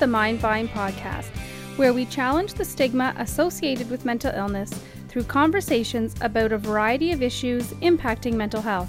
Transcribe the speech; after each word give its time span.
The 0.00 0.06
Mindvine 0.06 0.68
podcast, 0.68 1.28
where 1.76 1.92
we 1.92 2.06
challenge 2.06 2.54
the 2.54 2.64
stigma 2.64 3.12
associated 3.18 3.90
with 3.90 4.06
mental 4.06 4.32
illness 4.34 4.72
through 5.08 5.24
conversations 5.24 6.14
about 6.22 6.52
a 6.52 6.58
variety 6.58 7.12
of 7.12 7.22
issues 7.22 7.74
impacting 7.82 8.32
mental 8.32 8.62
health. 8.62 8.88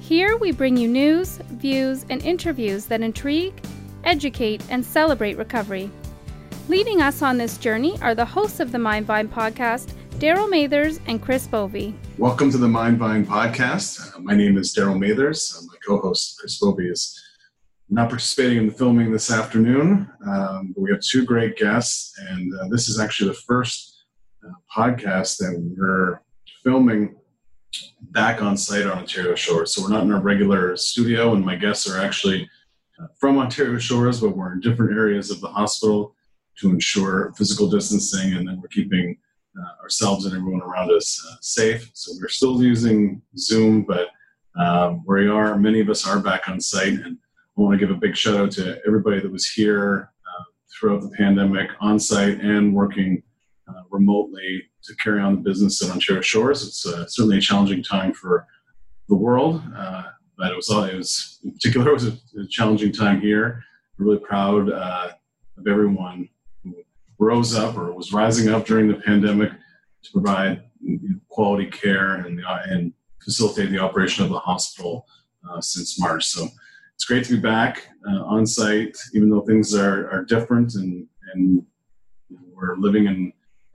Here 0.00 0.36
we 0.36 0.52
bring 0.52 0.76
you 0.76 0.86
news, 0.86 1.38
views, 1.52 2.04
and 2.10 2.20
interviews 2.20 2.84
that 2.86 3.00
intrigue, 3.00 3.58
educate, 4.04 4.62
and 4.68 4.84
celebrate 4.84 5.38
recovery. 5.38 5.90
Leading 6.68 7.00
us 7.00 7.22
on 7.22 7.38
this 7.38 7.56
journey 7.56 7.98
are 8.02 8.14
the 8.14 8.26
hosts 8.26 8.60
of 8.60 8.70
the 8.70 8.76
Mindvine 8.76 9.28
podcast, 9.28 9.94
Daryl 10.18 10.50
Mathers 10.50 11.00
and 11.06 11.22
Chris 11.22 11.46
Bovey. 11.46 11.94
Welcome 12.18 12.50
to 12.50 12.58
the 12.58 12.66
Mindvine 12.66 13.24
podcast. 13.24 14.14
Uh, 14.14 14.18
my 14.18 14.34
name 14.36 14.58
is 14.58 14.74
Daryl 14.74 14.98
Mathers. 14.98 15.56
Uh, 15.58 15.64
my 15.68 15.76
co-host 15.86 16.38
Chris 16.38 16.58
Bovey 16.58 16.90
is 16.90 17.18
not 17.90 18.08
participating 18.08 18.58
in 18.58 18.66
the 18.66 18.72
filming 18.72 19.10
this 19.10 19.30
afternoon, 19.30 20.10
um, 20.26 20.72
but 20.74 20.82
we 20.82 20.90
have 20.90 21.00
two 21.00 21.24
great 21.24 21.56
guests, 21.56 22.12
and 22.28 22.52
uh, 22.60 22.68
this 22.68 22.88
is 22.88 23.00
actually 23.00 23.30
the 23.30 23.38
first 23.46 24.04
uh, 24.44 24.52
podcast 24.74 25.38
that 25.38 25.56
we're 25.76 26.20
filming 26.62 27.16
back 28.10 28.42
on 28.42 28.56
site 28.56 28.86
on 28.86 28.98
Ontario 28.98 29.34
Shores. 29.34 29.74
So 29.74 29.82
we're 29.82 29.88
not 29.88 30.04
in 30.04 30.12
our 30.12 30.20
regular 30.20 30.76
studio, 30.76 31.34
and 31.34 31.44
my 31.44 31.56
guests 31.56 31.88
are 31.88 31.98
actually 31.98 32.48
uh, 33.00 33.06
from 33.18 33.38
Ontario 33.38 33.78
Shores, 33.78 34.20
but 34.20 34.36
we're 34.36 34.52
in 34.52 34.60
different 34.60 34.92
areas 34.92 35.30
of 35.30 35.40
the 35.40 35.48
hospital 35.48 36.14
to 36.60 36.70
ensure 36.70 37.32
physical 37.38 37.70
distancing, 37.70 38.34
and 38.34 38.46
then 38.46 38.60
we're 38.60 38.68
keeping 38.68 39.16
uh, 39.58 39.82
ourselves 39.82 40.26
and 40.26 40.36
everyone 40.36 40.60
around 40.60 40.90
us 40.90 41.24
uh, 41.30 41.36
safe. 41.40 41.90
So 41.94 42.12
we're 42.20 42.28
still 42.28 42.62
using 42.62 43.22
Zoom, 43.38 43.84
but 43.84 44.08
um, 44.58 45.04
we 45.06 45.28
are, 45.28 45.56
many 45.56 45.80
of 45.80 45.88
us 45.88 46.06
are 46.06 46.20
back 46.20 46.48
on 46.48 46.60
site 46.60 46.94
and 46.94 47.16
I 47.58 47.60
want 47.62 47.80
to 47.80 47.84
give 47.84 47.94
a 47.94 47.98
big 47.98 48.16
shout 48.16 48.36
out 48.36 48.52
to 48.52 48.80
everybody 48.86 49.18
that 49.20 49.32
was 49.32 49.50
here 49.50 50.12
uh, 50.24 50.44
throughout 50.70 51.02
the 51.02 51.10
pandemic 51.10 51.70
on 51.80 51.98
site 51.98 52.40
and 52.40 52.72
working 52.72 53.20
uh, 53.68 53.82
remotely 53.90 54.62
to 54.84 54.94
carry 54.96 55.20
on 55.20 55.34
the 55.34 55.40
business 55.40 55.82
at 55.82 55.90
Ontario 55.90 56.22
Shores. 56.22 56.64
It's 56.64 56.86
uh, 56.86 57.08
certainly 57.08 57.38
a 57.38 57.40
challenging 57.40 57.82
time 57.82 58.12
for 58.12 58.46
the 59.08 59.16
world, 59.16 59.60
uh, 59.76 60.04
but 60.36 60.52
it 60.52 60.56
was, 60.56 60.68
it 60.70 60.96
was 60.96 61.40
in 61.42 61.50
particular 61.50 61.88
it 61.90 61.94
was 61.94 62.06
a, 62.06 62.12
a 62.40 62.46
challenging 62.48 62.92
time 62.92 63.20
here. 63.20 63.64
I'm 63.98 64.06
really 64.06 64.20
proud 64.20 64.70
uh, 64.70 65.10
of 65.56 65.66
everyone 65.66 66.28
who 66.62 66.76
rose 67.18 67.56
up 67.56 67.76
or 67.76 67.92
was 67.92 68.12
rising 68.12 68.50
up 68.50 68.66
during 68.66 68.86
the 68.86 68.94
pandemic 68.94 69.50
to 69.50 70.12
provide 70.12 70.62
quality 71.28 71.66
care 71.66 72.14
and, 72.14 72.40
and 72.68 72.92
facilitate 73.20 73.70
the 73.70 73.80
operation 73.80 74.22
of 74.22 74.30
the 74.30 74.38
hospital 74.38 75.08
uh, 75.50 75.60
since 75.60 75.98
March. 75.98 76.24
So 76.24 76.46
it's 76.98 77.04
great 77.04 77.24
to 77.24 77.36
be 77.36 77.40
back 77.40 77.86
uh, 78.10 78.24
on 78.24 78.44
site, 78.44 78.96
even 79.14 79.30
though 79.30 79.42
things 79.42 79.72
are, 79.72 80.10
are 80.10 80.24
different 80.24 80.74
and, 80.74 81.06
and 81.32 81.64
we're 82.52 82.76
living 82.76 83.06
in 83.06 83.32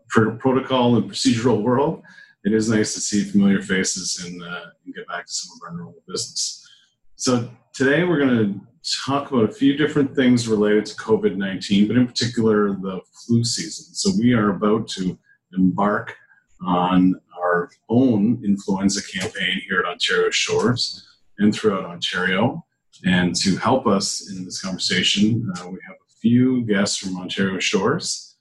protocol 0.10 0.98
and 0.98 1.10
procedural 1.10 1.64
world. 1.64 2.04
It 2.44 2.52
is 2.52 2.68
nice 2.68 2.94
to 2.96 3.00
see 3.00 3.24
familiar 3.24 3.62
faces 3.62 4.26
and, 4.26 4.44
uh, 4.44 4.66
and 4.84 4.94
get 4.94 5.08
back 5.08 5.26
to 5.26 5.32
some 5.32 5.56
of 5.56 5.70
our 5.70 5.78
normal 5.78 6.04
business. 6.06 6.68
So 7.16 7.50
today 7.74 8.04
we're 8.04 8.20
going 8.20 8.38
to 8.38 8.62
talk 9.06 9.32
about 9.32 9.50
a 9.50 9.54
few 9.54 9.78
different 9.78 10.14
things 10.18 10.50
related 10.50 10.86
to 10.88 10.96
COVID 10.96 11.38
19, 11.38 11.88
but 11.88 11.96
in 11.96 12.06
particular 12.06 12.74
the 12.74 13.00
flu 13.26 13.46
season. 13.46 13.96
So 13.96 14.12
we 14.20 14.34
are 14.34 14.50
about 14.50 14.90
to 14.90 15.18
embark 15.54 16.14
on 16.62 17.22
our 17.42 17.70
own 17.88 18.42
influenza 18.44 19.02
campaign 19.02 19.62
here 19.66 19.80
at 19.80 19.86
Ontario 19.86 20.30
Shores 20.30 21.08
and 21.38 21.56
throughout 21.56 21.86
Ontario. 21.86 22.66
And 23.06 23.36
to 23.38 23.58
help 23.58 23.88
us 23.88 24.30
in 24.32 24.46
this 24.46 24.62
conversation, 24.62 25.52
uh, 25.58 25.68
we 25.68 25.80
have 25.88 25.96
a 25.96 26.14
few 26.22 26.64
guests 26.66 26.98
from 26.98 27.18
Ontario 27.18 27.60
Shores. 27.60 28.36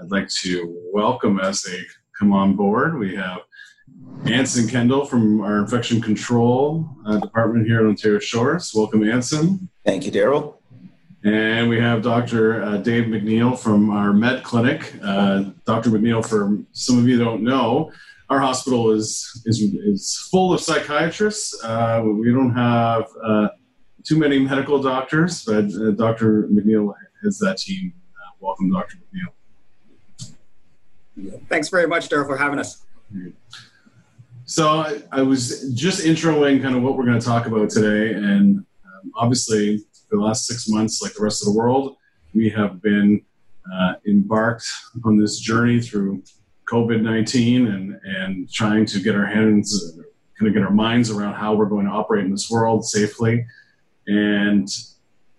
I'd 0.00 0.10
like 0.10 0.28
to 0.42 0.90
welcome 0.92 1.40
as 1.40 1.62
they 1.62 1.80
come 2.18 2.32
on 2.32 2.54
board. 2.54 2.98
We 2.98 3.14
have 3.16 3.40
Anson 4.26 4.68
Kendall 4.68 5.04
from 5.04 5.40
our 5.40 5.58
infection 5.58 6.00
control 6.00 6.88
uh, 7.06 7.18
department 7.18 7.66
here 7.66 7.80
at 7.80 7.86
Ontario 7.86 8.18
Shores. 8.18 8.72
Welcome, 8.74 9.08
Anson. 9.08 9.68
Thank 9.84 10.06
you, 10.06 10.12
Daryl. 10.12 10.54
And 11.24 11.68
we 11.68 11.80
have 11.80 12.02
Dr. 12.02 12.62
Uh, 12.62 12.76
Dave 12.76 13.04
McNeil 13.04 13.58
from 13.58 13.90
our 13.90 14.12
Med 14.12 14.42
Clinic. 14.42 14.94
Uh, 15.02 15.44
Dr. 15.64 15.90
McNeil, 15.90 16.24
for 16.24 16.58
some 16.72 16.98
of 16.98 17.08
you 17.08 17.18
don't 17.18 17.42
know, 17.42 17.90
our 18.28 18.40
hospital 18.40 18.90
is 18.90 19.42
is, 19.46 19.60
is 19.60 20.28
full 20.30 20.52
of 20.52 20.60
psychiatrists. 20.60 21.62
Uh, 21.62 22.02
we 22.04 22.30
don't 22.32 22.54
have 22.54 23.04
uh, 23.22 23.48
too 24.04 24.18
many 24.18 24.38
medical 24.38 24.80
doctors, 24.80 25.44
but 25.44 25.64
uh, 25.64 25.90
Dr. 25.92 26.48
McNeil 26.52 26.94
has 27.24 27.38
that 27.38 27.58
team. 27.58 27.92
Uh, 28.14 28.30
welcome, 28.38 28.70
Dr. 28.70 28.98
McNeil. 28.98 29.32
Thanks 31.48 31.68
very 31.68 31.86
much, 31.86 32.08
Daryl, 32.08 32.26
for 32.26 32.36
having 32.36 32.58
us. 32.58 32.84
So 34.44 34.68
I, 34.68 35.00
I, 35.10 35.22
was 35.22 35.72
just 35.72 36.04
introing 36.04 36.60
kind 36.60 36.76
of 36.76 36.82
what 36.82 36.96
we're 36.96 37.06
going 37.06 37.18
to 37.18 37.24
talk 37.24 37.46
about 37.46 37.70
today, 37.70 38.12
and 38.14 38.58
um, 38.58 39.12
obviously 39.16 39.78
for 40.08 40.16
the 40.16 40.22
last 40.22 40.46
six 40.46 40.68
months, 40.68 41.00
like 41.00 41.14
the 41.14 41.22
rest 41.22 41.42
of 41.42 41.52
the 41.52 41.58
world, 41.58 41.96
we 42.34 42.50
have 42.50 42.82
been 42.82 43.22
uh, 43.72 43.94
embarked 44.06 44.66
on 45.04 45.16
this 45.16 45.38
journey 45.38 45.80
through 45.80 46.22
COVID 46.70 47.00
nineteen 47.00 47.68
and 47.68 47.98
and 48.04 48.52
trying 48.52 48.84
to 48.86 49.00
get 49.00 49.14
our 49.14 49.24
hands, 49.24 49.98
kind 50.38 50.48
of 50.48 50.52
get 50.52 50.62
our 50.62 50.72
minds 50.72 51.10
around 51.10 51.34
how 51.34 51.54
we're 51.54 51.66
going 51.66 51.86
to 51.86 51.92
operate 51.92 52.24
in 52.24 52.30
this 52.30 52.50
world 52.50 52.84
safely. 52.84 53.46
And 54.06 54.68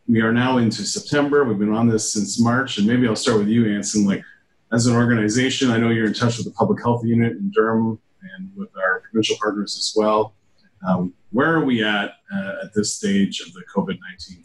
we 0.08 0.22
are 0.22 0.32
now 0.32 0.58
into 0.58 0.84
September. 0.84 1.44
We've 1.44 1.60
been 1.60 1.74
on 1.74 1.88
this 1.88 2.14
since 2.14 2.40
March. 2.40 2.78
And 2.78 2.88
maybe 2.88 3.08
I'll 3.08 3.16
start 3.16 3.40
with 3.40 3.48
you, 3.48 3.74
Anson. 3.76 4.06
Like, 4.06 4.24
as 4.72 4.88
an 4.88 4.96
organization, 4.96 5.72
I 5.72 5.78
know 5.78 5.90
you're 5.90 6.08
in 6.08 6.14
touch 6.14 6.38
with 6.38 6.46
the 6.46 6.54
public 6.54 6.82
health 6.84 7.04
unit 7.06 7.34
in 7.34 7.52
Durham 7.52 8.00
and 8.36 8.52
with 8.56 8.70
our 8.78 9.02
provincial 9.02 9.38
partners 9.42 9.78
as 9.78 9.94
well. 9.96 10.34
Um, 10.86 11.14
where 11.32 11.54
are 11.54 11.66
we 11.66 11.84
at 11.84 12.12
uh, 12.34 12.54
at 12.64 12.74
this 12.74 12.94
stage 12.94 13.42
of 13.42 13.54
the 13.54 13.64
COVID 13.74 13.98
19 14.00 14.00
pandemic? 14.28 14.45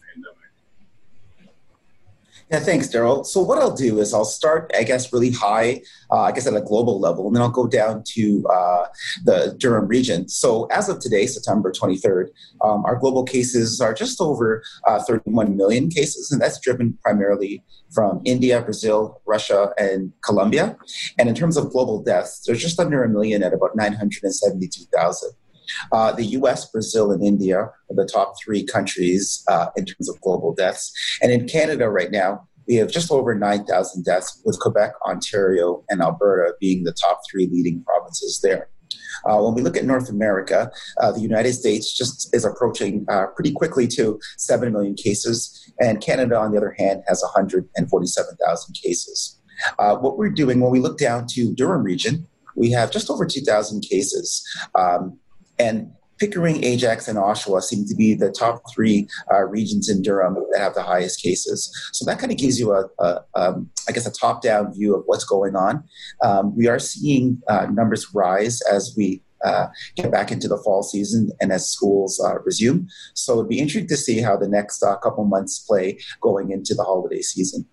Yeah, 2.50 2.58
thanks, 2.58 2.88
Daryl. 2.88 3.24
So 3.24 3.40
what 3.40 3.58
I'll 3.58 3.76
do 3.76 4.00
is 4.00 4.12
I'll 4.12 4.24
start, 4.24 4.72
I 4.76 4.82
guess, 4.82 5.12
really 5.12 5.30
high, 5.30 5.82
uh, 6.10 6.22
I 6.22 6.32
guess 6.32 6.48
at 6.48 6.54
a 6.54 6.60
global 6.60 6.98
level, 6.98 7.28
and 7.28 7.36
then 7.36 7.42
I'll 7.42 7.48
go 7.48 7.68
down 7.68 8.02
to 8.14 8.44
uh, 8.52 8.86
the 9.24 9.54
Durham 9.56 9.86
region. 9.86 10.28
So 10.28 10.64
as 10.66 10.88
of 10.88 10.98
today, 10.98 11.26
September 11.26 11.70
23rd, 11.70 12.26
um, 12.64 12.84
our 12.84 12.96
global 12.96 13.22
cases 13.22 13.80
are 13.80 13.94
just 13.94 14.20
over 14.20 14.64
uh, 14.84 15.00
31 15.00 15.56
million 15.56 15.90
cases, 15.90 16.32
and 16.32 16.42
that's 16.42 16.58
driven 16.58 16.98
primarily 17.04 17.62
from 17.94 18.20
India, 18.24 18.60
Brazil, 18.62 19.22
Russia, 19.26 19.70
and 19.78 20.12
Colombia. 20.24 20.76
And 21.20 21.28
in 21.28 21.36
terms 21.36 21.56
of 21.56 21.70
global 21.70 22.02
deaths, 22.02 22.42
there's 22.44 22.60
just 22.60 22.80
under 22.80 23.04
a 23.04 23.08
million 23.08 23.44
at 23.44 23.54
about 23.54 23.76
972,000. 23.76 25.30
Uh, 25.92 26.12
the 26.12 26.24
US, 26.26 26.70
Brazil, 26.70 27.10
and 27.12 27.22
India 27.22 27.58
are 27.58 27.72
the 27.90 28.08
top 28.12 28.34
three 28.42 28.64
countries 28.64 29.44
uh, 29.48 29.66
in 29.76 29.84
terms 29.84 30.08
of 30.08 30.20
global 30.20 30.54
deaths. 30.54 30.92
And 31.22 31.32
in 31.32 31.48
Canada 31.48 31.88
right 31.88 32.10
now, 32.10 32.48
we 32.68 32.76
have 32.76 32.90
just 32.90 33.10
over 33.10 33.34
9,000 33.34 34.04
deaths, 34.04 34.40
with 34.44 34.58
Quebec, 34.60 34.92
Ontario, 35.04 35.84
and 35.88 36.00
Alberta 36.00 36.54
being 36.60 36.84
the 36.84 36.92
top 36.92 37.20
three 37.28 37.48
leading 37.50 37.82
provinces 37.82 38.40
there. 38.42 38.68
Uh, 39.24 39.38
when 39.38 39.54
we 39.54 39.62
look 39.62 39.76
at 39.76 39.84
North 39.84 40.08
America, 40.08 40.70
uh, 41.00 41.12
the 41.12 41.20
United 41.20 41.52
States 41.52 41.96
just 41.96 42.34
is 42.34 42.44
approaching 42.44 43.04
uh, 43.08 43.26
pretty 43.34 43.52
quickly 43.52 43.86
to 43.88 44.20
7 44.38 44.72
million 44.72 44.94
cases, 44.94 45.72
and 45.80 46.00
Canada, 46.00 46.36
on 46.38 46.52
the 46.52 46.58
other 46.58 46.74
hand, 46.78 47.02
has 47.08 47.22
147,000 47.22 48.74
cases. 48.74 49.40
Uh, 49.78 49.96
what 49.96 50.16
we're 50.16 50.30
doing 50.30 50.60
when 50.60 50.70
we 50.70 50.80
look 50.80 50.98
down 50.98 51.26
to 51.26 51.54
Durham 51.54 51.82
region, 51.82 52.26
we 52.56 52.70
have 52.70 52.90
just 52.90 53.10
over 53.10 53.26
2,000 53.26 53.80
cases. 53.82 54.46
Um, 54.74 55.18
and 55.60 55.92
Pickering, 56.20 56.62
Ajax, 56.64 57.08
and 57.08 57.16
Oshawa 57.16 57.62
seem 57.62 57.86
to 57.86 57.94
be 57.94 58.12
the 58.12 58.30
top 58.30 58.62
three 58.70 59.08
uh, 59.32 59.44
regions 59.44 59.88
in 59.88 60.02
Durham 60.02 60.34
that 60.52 60.60
have 60.60 60.74
the 60.74 60.82
highest 60.82 61.22
cases. 61.22 61.74
So 61.92 62.04
that 62.04 62.18
kind 62.18 62.30
of 62.30 62.36
gives 62.36 62.60
you 62.60 62.72
a, 62.72 62.84
a 62.98 63.20
um, 63.34 63.70
I 63.88 63.92
guess, 63.92 64.06
a 64.06 64.12
top-down 64.12 64.74
view 64.74 64.94
of 64.94 65.04
what's 65.06 65.24
going 65.24 65.56
on. 65.56 65.82
Um, 66.22 66.54
we 66.54 66.68
are 66.68 66.78
seeing 66.78 67.40
uh, 67.48 67.68
numbers 67.72 68.06
rise 68.12 68.60
as 68.70 68.94
we 68.98 69.22
uh, 69.42 69.68
get 69.96 70.12
back 70.12 70.30
into 70.30 70.46
the 70.46 70.58
fall 70.58 70.82
season 70.82 71.30
and 71.40 71.52
as 71.52 71.70
schools 71.70 72.22
uh, 72.22 72.38
resume. 72.44 72.86
So 73.14 73.38
it'd 73.38 73.48
be 73.48 73.58
interesting 73.58 73.88
to 73.88 73.96
see 73.96 74.20
how 74.20 74.36
the 74.36 74.48
next 74.48 74.82
uh, 74.82 74.96
couple 74.96 75.24
months 75.24 75.58
play 75.60 76.00
going 76.20 76.50
into 76.50 76.74
the 76.74 76.84
holiday 76.84 77.22
season. 77.22 77.66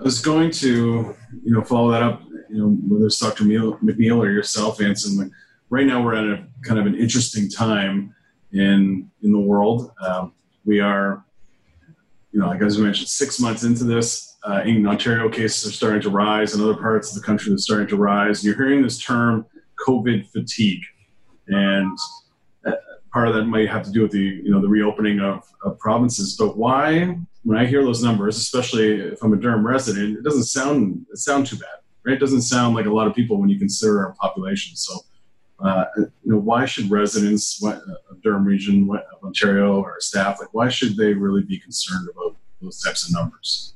I 0.00 0.02
was 0.02 0.20
going 0.20 0.50
to, 0.50 1.14
you 1.44 1.52
know, 1.52 1.62
follow 1.62 1.92
that 1.92 2.02
up. 2.02 2.22
You 2.50 2.58
know, 2.58 2.68
whether 2.88 3.06
it's 3.06 3.20
Dr. 3.20 3.44
McNeil 3.44 4.18
or 4.18 4.30
yourself, 4.30 4.80
Anson. 4.80 5.16
Like, 5.16 5.30
right 5.70 5.86
now 5.86 6.02
we're 6.02 6.14
at 6.14 6.24
a 6.24 6.46
kind 6.62 6.78
of 6.78 6.86
an 6.86 6.94
interesting 6.94 7.48
time 7.48 8.14
in 8.52 9.10
in 9.22 9.32
the 9.32 9.38
world. 9.38 9.92
Um, 10.06 10.32
we 10.64 10.80
are, 10.80 11.24
you 12.32 12.40
know, 12.40 12.48
like 12.48 12.62
as 12.62 12.78
we 12.78 12.84
mentioned, 12.84 13.08
six 13.08 13.40
months 13.40 13.62
into 13.64 13.84
this. 13.84 14.36
Uh, 14.44 14.62
in 14.64 14.86
Ontario, 14.86 15.28
cases 15.28 15.68
are 15.68 15.74
starting 15.74 16.00
to 16.00 16.10
rise. 16.10 16.54
In 16.54 16.62
other 16.62 16.76
parts 16.76 17.10
of 17.10 17.20
the 17.20 17.26
country, 17.26 17.50
they're 17.50 17.58
starting 17.58 17.88
to 17.88 17.96
rise. 17.96 18.44
You're 18.44 18.56
hearing 18.56 18.82
this 18.82 18.98
term 18.98 19.44
COVID 19.86 20.28
fatigue, 20.30 20.82
and 21.48 21.98
uh, 22.64 22.72
part 23.12 23.28
of 23.28 23.34
that 23.34 23.44
might 23.44 23.68
have 23.68 23.82
to 23.84 23.90
do 23.90 24.02
with 24.02 24.12
the 24.12 24.20
you 24.44 24.50
know 24.50 24.60
the 24.60 24.68
reopening 24.68 25.20
of, 25.20 25.44
of 25.64 25.78
provinces. 25.78 26.36
But 26.36 26.56
why, 26.56 27.18
when 27.42 27.58
I 27.58 27.66
hear 27.66 27.82
those 27.82 28.02
numbers, 28.02 28.36
especially 28.36 28.92
if 28.92 29.22
I'm 29.22 29.32
a 29.32 29.36
Durham 29.36 29.66
resident, 29.66 30.18
it 30.18 30.22
doesn't 30.24 30.44
sound 30.44 31.06
it 31.10 31.18
sound 31.18 31.46
too 31.46 31.56
bad, 31.56 31.78
right? 32.04 32.14
It 32.14 32.20
doesn't 32.20 32.42
sound 32.42 32.74
like 32.76 32.86
a 32.86 32.92
lot 32.92 33.06
of 33.06 33.14
people 33.14 33.40
when 33.40 33.48
you 33.48 33.58
consider 33.58 34.06
our 34.06 34.14
population. 34.20 34.76
So, 34.76 35.00
uh, 35.60 35.84
you 35.96 36.10
know, 36.24 36.38
why 36.38 36.64
should 36.64 36.90
residents 36.90 37.62
of 37.64 38.22
Durham 38.22 38.44
region, 38.44 38.88
of 38.90 39.24
Ontario, 39.24 39.80
or 39.80 39.96
staff, 40.00 40.38
like, 40.40 40.54
why 40.54 40.68
should 40.68 40.96
they 40.96 41.14
really 41.14 41.42
be 41.42 41.58
concerned 41.58 42.08
about 42.08 42.36
those 42.62 42.80
types 42.80 43.08
of 43.08 43.14
numbers? 43.14 43.74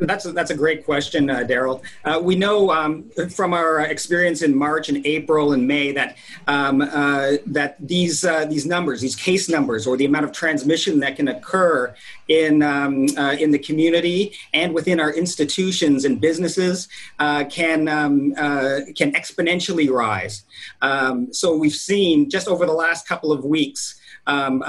That's 0.00 0.24
a, 0.24 0.32
that's 0.32 0.50
a 0.50 0.54
great 0.54 0.84
question, 0.84 1.30
uh, 1.30 1.38
Daryl. 1.38 1.82
Uh, 2.04 2.20
we 2.22 2.36
know 2.36 2.70
um, 2.70 3.10
from 3.30 3.52
our 3.52 3.80
experience 3.80 4.42
in 4.42 4.56
March 4.56 4.88
and 4.88 5.04
April 5.06 5.52
and 5.52 5.66
May 5.66 5.92
that 5.92 6.16
um, 6.46 6.80
uh, 6.82 7.32
that 7.46 7.76
these 7.80 8.24
uh, 8.24 8.44
these 8.44 8.66
numbers, 8.66 9.00
these 9.00 9.16
case 9.16 9.48
numbers, 9.48 9.86
or 9.86 9.96
the 9.96 10.04
amount 10.04 10.24
of 10.24 10.32
transmission 10.32 11.00
that 11.00 11.16
can 11.16 11.28
occur 11.28 11.94
in 12.28 12.62
um, 12.62 13.06
uh, 13.16 13.36
in 13.38 13.50
the 13.50 13.58
community 13.58 14.32
and 14.52 14.72
within 14.74 15.00
our 15.00 15.12
institutions 15.12 16.04
and 16.04 16.20
businesses 16.20 16.88
uh, 17.18 17.44
can 17.44 17.88
um, 17.88 18.32
can 18.94 19.12
exponentially 19.12 19.90
rise. 19.90 20.44
Um, 20.82 21.32
so 21.32 21.56
we've 21.56 21.72
seen 21.72 22.30
just 22.30 22.48
over 22.48 22.66
the 22.66 22.72
last 22.72 23.08
couple 23.08 23.32
of 23.32 23.44
weeks. 23.44 23.96
Um, 24.26 24.62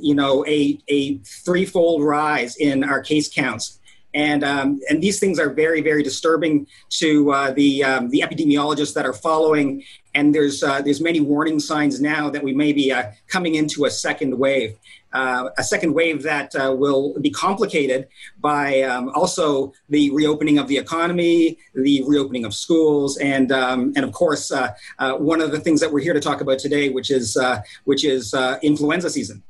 you 0.00 0.14
know, 0.14 0.46
a, 0.46 0.78
a 0.86 1.16
threefold 1.18 2.04
rise 2.04 2.56
in 2.56 2.84
our 2.84 3.00
case 3.00 3.28
counts 3.28 3.77
and 4.14 4.42
um, 4.42 4.80
and 4.88 5.02
these 5.02 5.20
things 5.20 5.38
are 5.38 5.50
very 5.50 5.80
very 5.80 6.02
disturbing 6.02 6.66
to 6.90 7.30
uh, 7.30 7.50
the 7.52 7.84
um, 7.84 8.10
the 8.10 8.20
epidemiologists 8.20 8.94
that 8.94 9.06
are 9.06 9.12
following. 9.12 9.82
And 10.14 10.34
there's 10.34 10.62
uh, 10.62 10.80
there's 10.82 11.00
many 11.00 11.20
warning 11.20 11.60
signs 11.60 12.00
now 12.00 12.30
that 12.30 12.42
we 12.42 12.52
may 12.52 12.72
be 12.72 12.90
uh, 12.90 13.04
coming 13.28 13.56
into 13.56 13.84
a 13.84 13.90
second 13.90 14.36
wave, 14.36 14.76
uh, 15.12 15.50
a 15.58 15.62
second 15.62 15.92
wave 15.92 16.22
that 16.22 16.54
uh, 16.56 16.74
will 16.76 17.18
be 17.20 17.30
complicated 17.30 18.08
by 18.40 18.80
um, 18.82 19.10
also 19.10 19.72
the 19.90 20.10
reopening 20.10 20.58
of 20.58 20.66
the 20.66 20.78
economy, 20.78 21.58
the 21.74 22.02
reopening 22.06 22.44
of 22.46 22.54
schools, 22.54 23.18
and 23.18 23.52
um, 23.52 23.92
and 23.94 24.04
of 24.04 24.12
course 24.12 24.50
uh, 24.50 24.72
one 25.18 25.40
of 25.40 25.52
the 25.52 25.60
things 25.60 25.80
that 25.80 25.92
we're 25.92 26.00
here 26.00 26.14
to 26.14 26.20
talk 26.20 26.40
about 26.40 26.58
today, 26.58 26.88
which 26.88 27.10
is 27.10 27.38
which 27.84 28.04
is 28.04 28.34
influenza 28.62 29.10
season. 29.10 29.42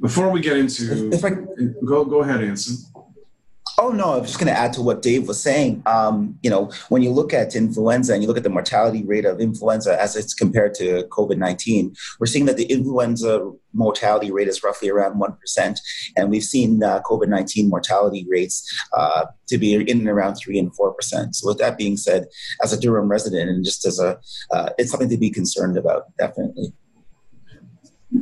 Before 0.00 0.30
we 0.30 0.40
get 0.40 0.56
into, 0.56 1.10
if 1.12 1.24
I, 1.24 1.30
go 1.84 2.04
go 2.04 2.22
ahead, 2.22 2.42
Anson. 2.42 2.76
Oh 3.76 3.88
no, 3.90 4.12
I 4.12 4.18
was 4.18 4.28
just 4.28 4.38
going 4.38 4.52
to 4.52 4.58
add 4.58 4.72
to 4.74 4.82
what 4.82 5.02
Dave 5.02 5.26
was 5.26 5.42
saying. 5.42 5.82
Um, 5.84 6.38
you 6.42 6.50
know, 6.50 6.70
when 6.90 7.02
you 7.02 7.10
look 7.10 7.34
at 7.34 7.56
influenza 7.56 8.12
and 8.12 8.22
you 8.22 8.28
look 8.28 8.36
at 8.36 8.44
the 8.44 8.48
mortality 8.48 9.02
rate 9.02 9.24
of 9.24 9.40
influenza 9.40 10.00
as 10.00 10.14
it's 10.14 10.32
compared 10.32 10.74
to 10.74 11.04
COVID 11.10 11.38
nineteen, 11.38 11.94
we're 12.20 12.26
seeing 12.26 12.44
that 12.46 12.56
the 12.56 12.66
influenza 12.66 13.50
mortality 13.72 14.30
rate 14.30 14.46
is 14.46 14.62
roughly 14.62 14.90
around 14.90 15.18
one 15.18 15.32
percent, 15.36 15.80
and 16.16 16.30
we've 16.30 16.44
seen 16.44 16.82
uh, 16.82 17.00
COVID 17.02 17.28
nineteen 17.28 17.68
mortality 17.68 18.24
rates 18.28 18.64
uh, 18.92 19.26
to 19.48 19.58
be 19.58 19.74
in 19.74 19.98
and 19.98 20.08
around 20.08 20.36
three 20.36 20.58
and 20.58 20.74
four 20.76 20.92
percent. 20.92 21.34
So, 21.34 21.48
with 21.48 21.58
that 21.58 21.76
being 21.76 21.96
said, 21.96 22.26
as 22.62 22.72
a 22.72 22.80
Durham 22.80 23.08
resident 23.08 23.50
and 23.50 23.64
just 23.64 23.84
as 23.86 23.98
a, 23.98 24.18
uh, 24.52 24.70
it's 24.78 24.90
something 24.90 25.08
to 25.08 25.18
be 25.18 25.30
concerned 25.30 25.76
about, 25.76 26.16
definitely 26.16 26.72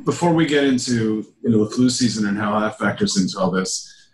before 0.05 0.33
we 0.33 0.47
get 0.47 0.65
into 0.65 1.27
you 1.43 1.51
know 1.51 1.65
the 1.65 1.71
flu 1.71 1.91
season 1.91 2.27
and 2.29 2.39
how 2.39 2.59
that 2.61 2.79
factors 2.79 3.17
into 3.17 3.39
all 3.39 3.51
this, 3.51 4.11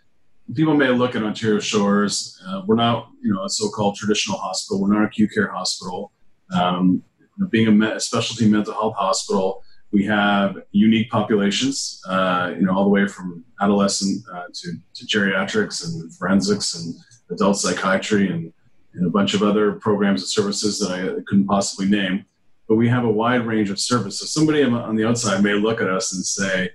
people 0.53 0.75
may 0.75 0.89
look 0.89 1.15
at 1.15 1.23
Ontario 1.23 1.59
Shores. 1.59 2.39
Uh, 2.47 2.61
we're 2.65 2.75
not 2.75 3.09
you 3.21 3.33
know 3.33 3.43
a 3.43 3.49
so-called 3.49 3.95
traditional 3.95 4.37
hospital. 4.37 4.81
We're 4.81 4.93
not 4.93 5.03
a 5.03 5.07
acute 5.07 5.31
care 5.33 5.51
hospital. 5.51 6.11
Um, 6.53 7.03
being 7.49 7.67
a, 7.67 7.71
me- 7.71 7.91
a, 7.91 7.99
specialty 7.99 8.49
mental 8.49 8.73
health 8.73 8.95
hospital, 8.97 9.63
we 9.91 10.03
have 10.05 10.57
unique 10.71 11.09
populations. 11.09 12.01
Uh, 12.07 12.53
you 12.55 12.65
know 12.65 12.75
all 12.75 12.83
the 12.83 12.89
way 12.89 13.07
from 13.07 13.45
adolescent 13.61 14.23
uh, 14.33 14.45
to, 14.53 14.73
to 14.95 15.05
geriatrics 15.05 15.85
and 15.85 16.13
forensics 16.15 16.75
and 16.75 16.95
adult 17.31 17.57
psychiatry 17.57 18.29
and, 18.29 18.51
and 18.95 19.05
a 19.05 19.09
bunch 19.09 19.33
of 19.33 19.43
other 19.43 19.73
programs 19.73 20.21
and 20.21 20.29
services 20.29 20.79
that 20.79 20.91
I 20.91 21.21
couldn't 21.27 21.45
possibly 21.45 21.87
name 21.87 22.25
but 22.69 22.75
we 22.75 22.87
have 22.87 23.03
a 23.03 23.09
wide 23.09 23.47
range 23.47 23.71
of 23.71 23.79
services. 23.79 24.19
So 24.19 24.25
somebody 24.27 24.63
on 24.63 24.95
the 24.95 25.05
outside 25.05 25.43
may 25.43 25.53
look 25.53 25.81
at 25.81 25.89
us 25.89 26.13
and 26.13 26.23
say, 26.23 26.69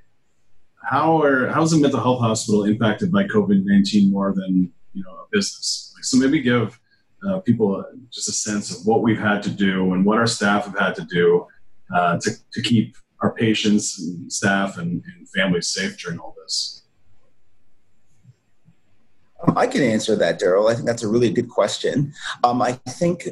"How 0.82 1.22
are 1.22 1.46
how's 1.46 1.72
a 1.72 1.78
mental 1.78 2.00
health 2.00 2.20
hospital 2.20 2.64
impacted 2.64 3.12
by 3.12 3.24
COVID 3.24 3.64
nineteen 3.64 4.10
more 4.10 4.34
than 4.34 4.72
you 4.92 5.04
know 5.04 5.12
a 5.12 5.26
business?" 5.30 5.94
So 6.02 6.18
maybe 6.18 6.42
give 6.42 6.78
uh, 7.26 7.38
people 7.40 7.82
just 8.10 8.28
a 8.28 8.32
sense 8.32 8.76
of 8.76 8.84
what 8.84 9.02
we've 9.02 9.18
had 9.18 9.42
to 9.44 9.50
do 9.50 9.94
and 9.94 10.04
what 10.04 10.18
our 10.18 10.26
staff 10.26 10.66
have 10.66 10.78
had 10.78 10.96
to 10.96 11.04
do 11.04 11.46
uh, 11.94 12.18
to 12.18 12.30
to 12.52 12.60
keep 12.60 12.96
our 13.22 13.32
patients 13.32 14.00
and 14.00 14.30
staff 14.30 14.76
and, 14.76 15.02
and 15.16 15.28
families 15.30 15.68
safe 15.68 15.96
during 15.96 16.18
all 16.18 16.34
this. 16.42 16.82
Um, 19.46 19.56
I 19.56 19.66
can 19.66 19.82
answer 19.82 20.16
that, 20.16 20.40
Daryl. 20.40 20.70
I 20.70 20.74
think 20.74 20.86
that's 20.86 21.04
a 21.04 21.08
really 21.08 21.30
good 21.30 21.48
question. 21.48 22.12
Um, 22.42 22.60
I 22.60 22.72
think 22.72 23.28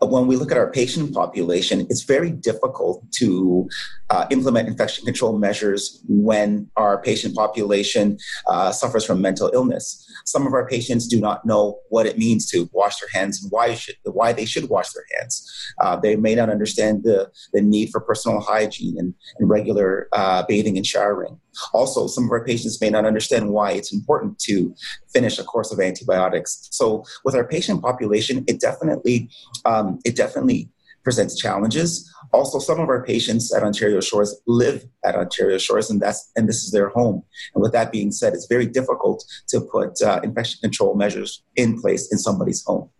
when 0.00 0.26
we 0.26 0.36
look 0.36 0.50
at 0.50 0.58
our 0.58 0.70
patient 0.70 1.14
population, 1.14 1.86
it's 1.88 2.02
very 2.02 2.30
difficult 2.30 3.04
to 3.12 3.68
uh, 4.10 4.26
implement 4.30 4.68
infection 4.68 5.04
control 5.04 5.38
measures 5.38 6.02
when 6.08 6.70
our 6.76 7.00
patient 7.00 7.34
population 7.34 8.18
uh, 8.48 8.70
suffers 8.72 9.04
from 9.04 9.20
mental 9.20 9.50
illness. 9.54 10.02
Some 10.24 10.46
of 10.46 10.52
our 10.52 10.66
patients 10.66 11.06
do 11.06 11.20
not 11.20 11.44
know 11.46 11.78
what 11.88 12.06
it 12.06 12.18
means 12.18 12.48
to 12.50 12.68
wash 12.72 12.98
their 13.00 13.08
hands 13.12 13.42
and 13.42 13.50
why, 13.50 13.74
should, 13.74 13.96
why 14.04 14.32
they 14.32 14.44
should 14.44 14.68
wash 14.68 14.92
their 14.92 15.04
hands. 15.18 15.50
Uh, 15.80 15.96
they 15.96 16.16
may 16.16 16.34
not 16.34 16.50
understand 16.50 17.02
the, 17.02 17.30
the 17.52 17.62
need 17.62 17.90
for 17.90 18.00
personal 18.00 18.40
hygiene 18.40 18.96
and, 18.98 19.14
and 19.38 19.48
regular 19.48 20.08
uh, 20.12 20.42
bathing 20.46 20.76
and 20.76 20.86
showering. 20.86 21.40
Also, 21.72 22.06
some 22.06 22.24
of 22.24 22.30
our 22.30 22.44
patients 22.44 22.80
may 22.80 22.90
not 22.90 23.04
understand 23.04 23.50
why 23.50 23.72
it's 23.72 23.92
important 23.92 24.38
to 24.40 24.74
finish 25.12 25.38
a 25.38 25.44
course 25.44 25.72
of 25.72 25.80
antibiotics. 25.80 26.68
So, 26.70 27.04
with 27.24 27.34
our 27.34 27.46
patient 27.46 27.82
population, 27.82 28.44
it 28.46 28.60
definitely 28.60 29.30
um, 29.64 29.98
it 30.04 30.16
definitely 30.16 30.70
presents 31.06 31.38
challenges. 31.38 32.12
Also, 32.32 32.58
some 32.58 32.80
of 32.80 32.88
our 32.88 33.04
patients 33.04 33.54
at 33.54 33.62
Ontario 33.62 34.00
Shores 34.00 34.34
live 34.48 34.84
at 35.04 35.14
Ontario 35.14 35.56
Shores, 35.56 35.88
and 35.88 36.00
that's 36.00 36.32
and 36.34 36.48
this 36.48 36.64
is 36.64 36.72
their 36.72 36.88
home. 36.88 37.22
And 37.54 37.62
with 37.62 37.72
that 37.72 37.92
being 37.92 38.10
said, 38.10 38.34
it's 38.34 38.46
very 38.46 38.66
difficult 38.66 39.24
to 39.48 39.60
put 39.60 40.02
uh, 40.02 40.20
infection 40.24 40.58
control 40.60 40.96
measures 40.96 41.44
in 41.54 41.80
place 41.80 42.10
in 42.10 42.18
somebody's 42.18 42.64
home. 42.64 42.90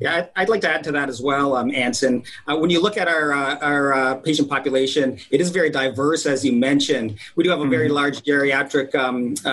Yeah, 0.00 0.26
I'd 0.34 0.48
like 0.48 0.62
to 0.62 0.70
add 0.70 0.82
to 0.84 0.92
that 0.92 1.10
as 1.10 1.20
well, 1.20 1.54
um, 1.54 1.70
Anson. 1.74 2.24
Uh, 2.48 2.56
when 2.56 2.70
you 2.70 2.80
look 2.80 2.96
at 2.96 3.06
our 3.06 3.34
uh, 3.34 3.58
our 3.58 3.92
uh, 3.92 4.14
patient 4.14 4.48
population, 4.48 5.18
it 5.30 5.42
is 5.42 5.50
very 5.50 5.68
diverse, 5.68 6.24
as 6.24 6.42
you 6.42 6.52
mentioned. 6.54 7.18
We 7.36 7.44
do 7.44 7.50
have 7.50 7.60
a 7.60 7.68
very 7.68 7.86
mm-hmm. 7.86 7.96
large 7.96 8.22
geriatric 8.22 8.94
um, 8.94 9.34
uh, 9.44 9.48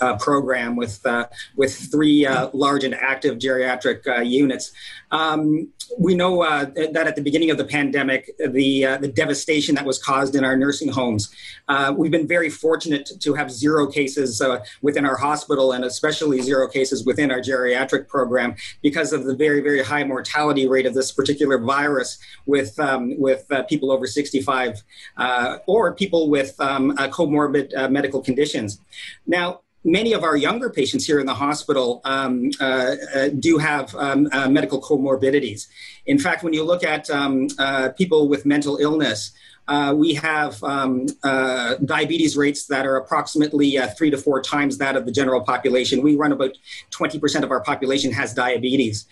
uh, 0.00 0.16
program 0.16 0.74
with 0.74 1.04
uh, 1.04 1.26
with 1.54 1.76
three 1.90 2.26
large 2.54 2.84
and 2.84 2.94
active 2.94 3.38
geriatric 3.38 4.26
units. 4.26 4.72
Um, 5.10 5.68
we 5.98 6.14
know 6.14 6.42
uh, 6.42 6.66
that 6.66 7.06
at 7.06 7.16
the 7.16 7.22
beginning 7.22 7.50
of 7.50 7.58
the 7.58 7.64
pandemic, 7.64 8.30
the 8.38 8.86
uh, 8.86 8.98
the 8.98 9.08
devastation 9.08 9.74
that 9.74 9.84
was 9.84 9.98
caused 10.02 10.34
in 10.36 10.44
our 10.44 10.56
nursing 10.56 10.88
homes. 10.88 11.30
Uh, 11.68 11.92
we've 11.96 12.10
been 12.10 12.28
very 12.28 12.48
fortunate 12.48 13.10
to 13.20 13.34
have 13.34 13.50
zero 13.50 13.86
cases 13.86 14.40
uh, 14.40 14.62
within 14.82 15.04
our 15.04 15.16
hospital, 15.16 15.72
and 15.72 15.84
especially 15.84 16.40
zero 16.40 16.68
cases 16.68 17.04
within 17.04 17.30
our 17.30 17.40
geriatric 17.40 18.06
program, 18.08 18.54
because 18.82 19.12
of 19.12 19.24
the 19.24 19.34
very 19.34 19.60
very 19.60 19.82
high 19.82 20.04
mortality 20.04 20.68
rate 20.68 20.86
of 20.86 20.94
this 20.94 21.10
particular 21.10 21.58
virus 21.58 22.18
with 22.46 22.78
um, 22.78 23.18
with 23.18 23.50
uh, 23.50 23.62
people 23.64 23.90
over 23.90 24.06
65 24.06 24.82
uh, 25.16 25.58
or 25.66 25.92
people 25.94 26.30
with 26.30 26.58
um, 26.60 26.96
comorbid 26.96 27.90
medical 27.90 28.20
conditions. 28.22 28.80
Now 29.26 29.60
many 29.84 30.12
of 30.12 30.22
our 30.22 30.36
younger 30.36 30.70
patients 30.70 31.06
here 31.06 31.20
in 31.20 31.26
the 31.26 31.34
hospital 31.34 32.00
um, 32.04 32.50
uh, 32.60 32.96
uh, 33.14 33.28
do 33.38 33.58
have 33.58 33.94
um, 33.94 34.28
uh, 34.32 34.48
medical 34.48 34.80
comorbidities. 34.80 35.68
In 36.06 36.18
fact, 36.18 36.42
when 36.42 36.52
you 36.52 36.64
look 36.64 36.84
at 36.84 37.08
um, 37.10 37.48
uh, 37.58 37.90
people 37.96 38.28
with 38.28 38.44
mental 38.44 38.76
illness, 38.76 39.32
uh, 39.68 39.94
we 39.94 40.14
have 40.14 40.62
um, 40.64 41.06
uh, 41.22 41.76
diabetes 41.84 42.36
rates 42.36 42.66
that 42.66 42.84
are 42.84 42.96
approximately 42.96 43.78
three 43.96 44.10
to 44.10 44.18
four 44.18 44.42
times 44.42 44.78
that 44.78 44.96
of 44.96 45.06
the 45.06 45.12
general 45.12 45.40
population. 45.42 46.02
We 46.02 46.16
run 46.16 46.32
about 46.32 46.50
20% 46.90 47.44
of 47.44 47.52
our 47.52 47.60
population 47.60 48.10
has 48.12 48.34
diabetes. 48.34 49.06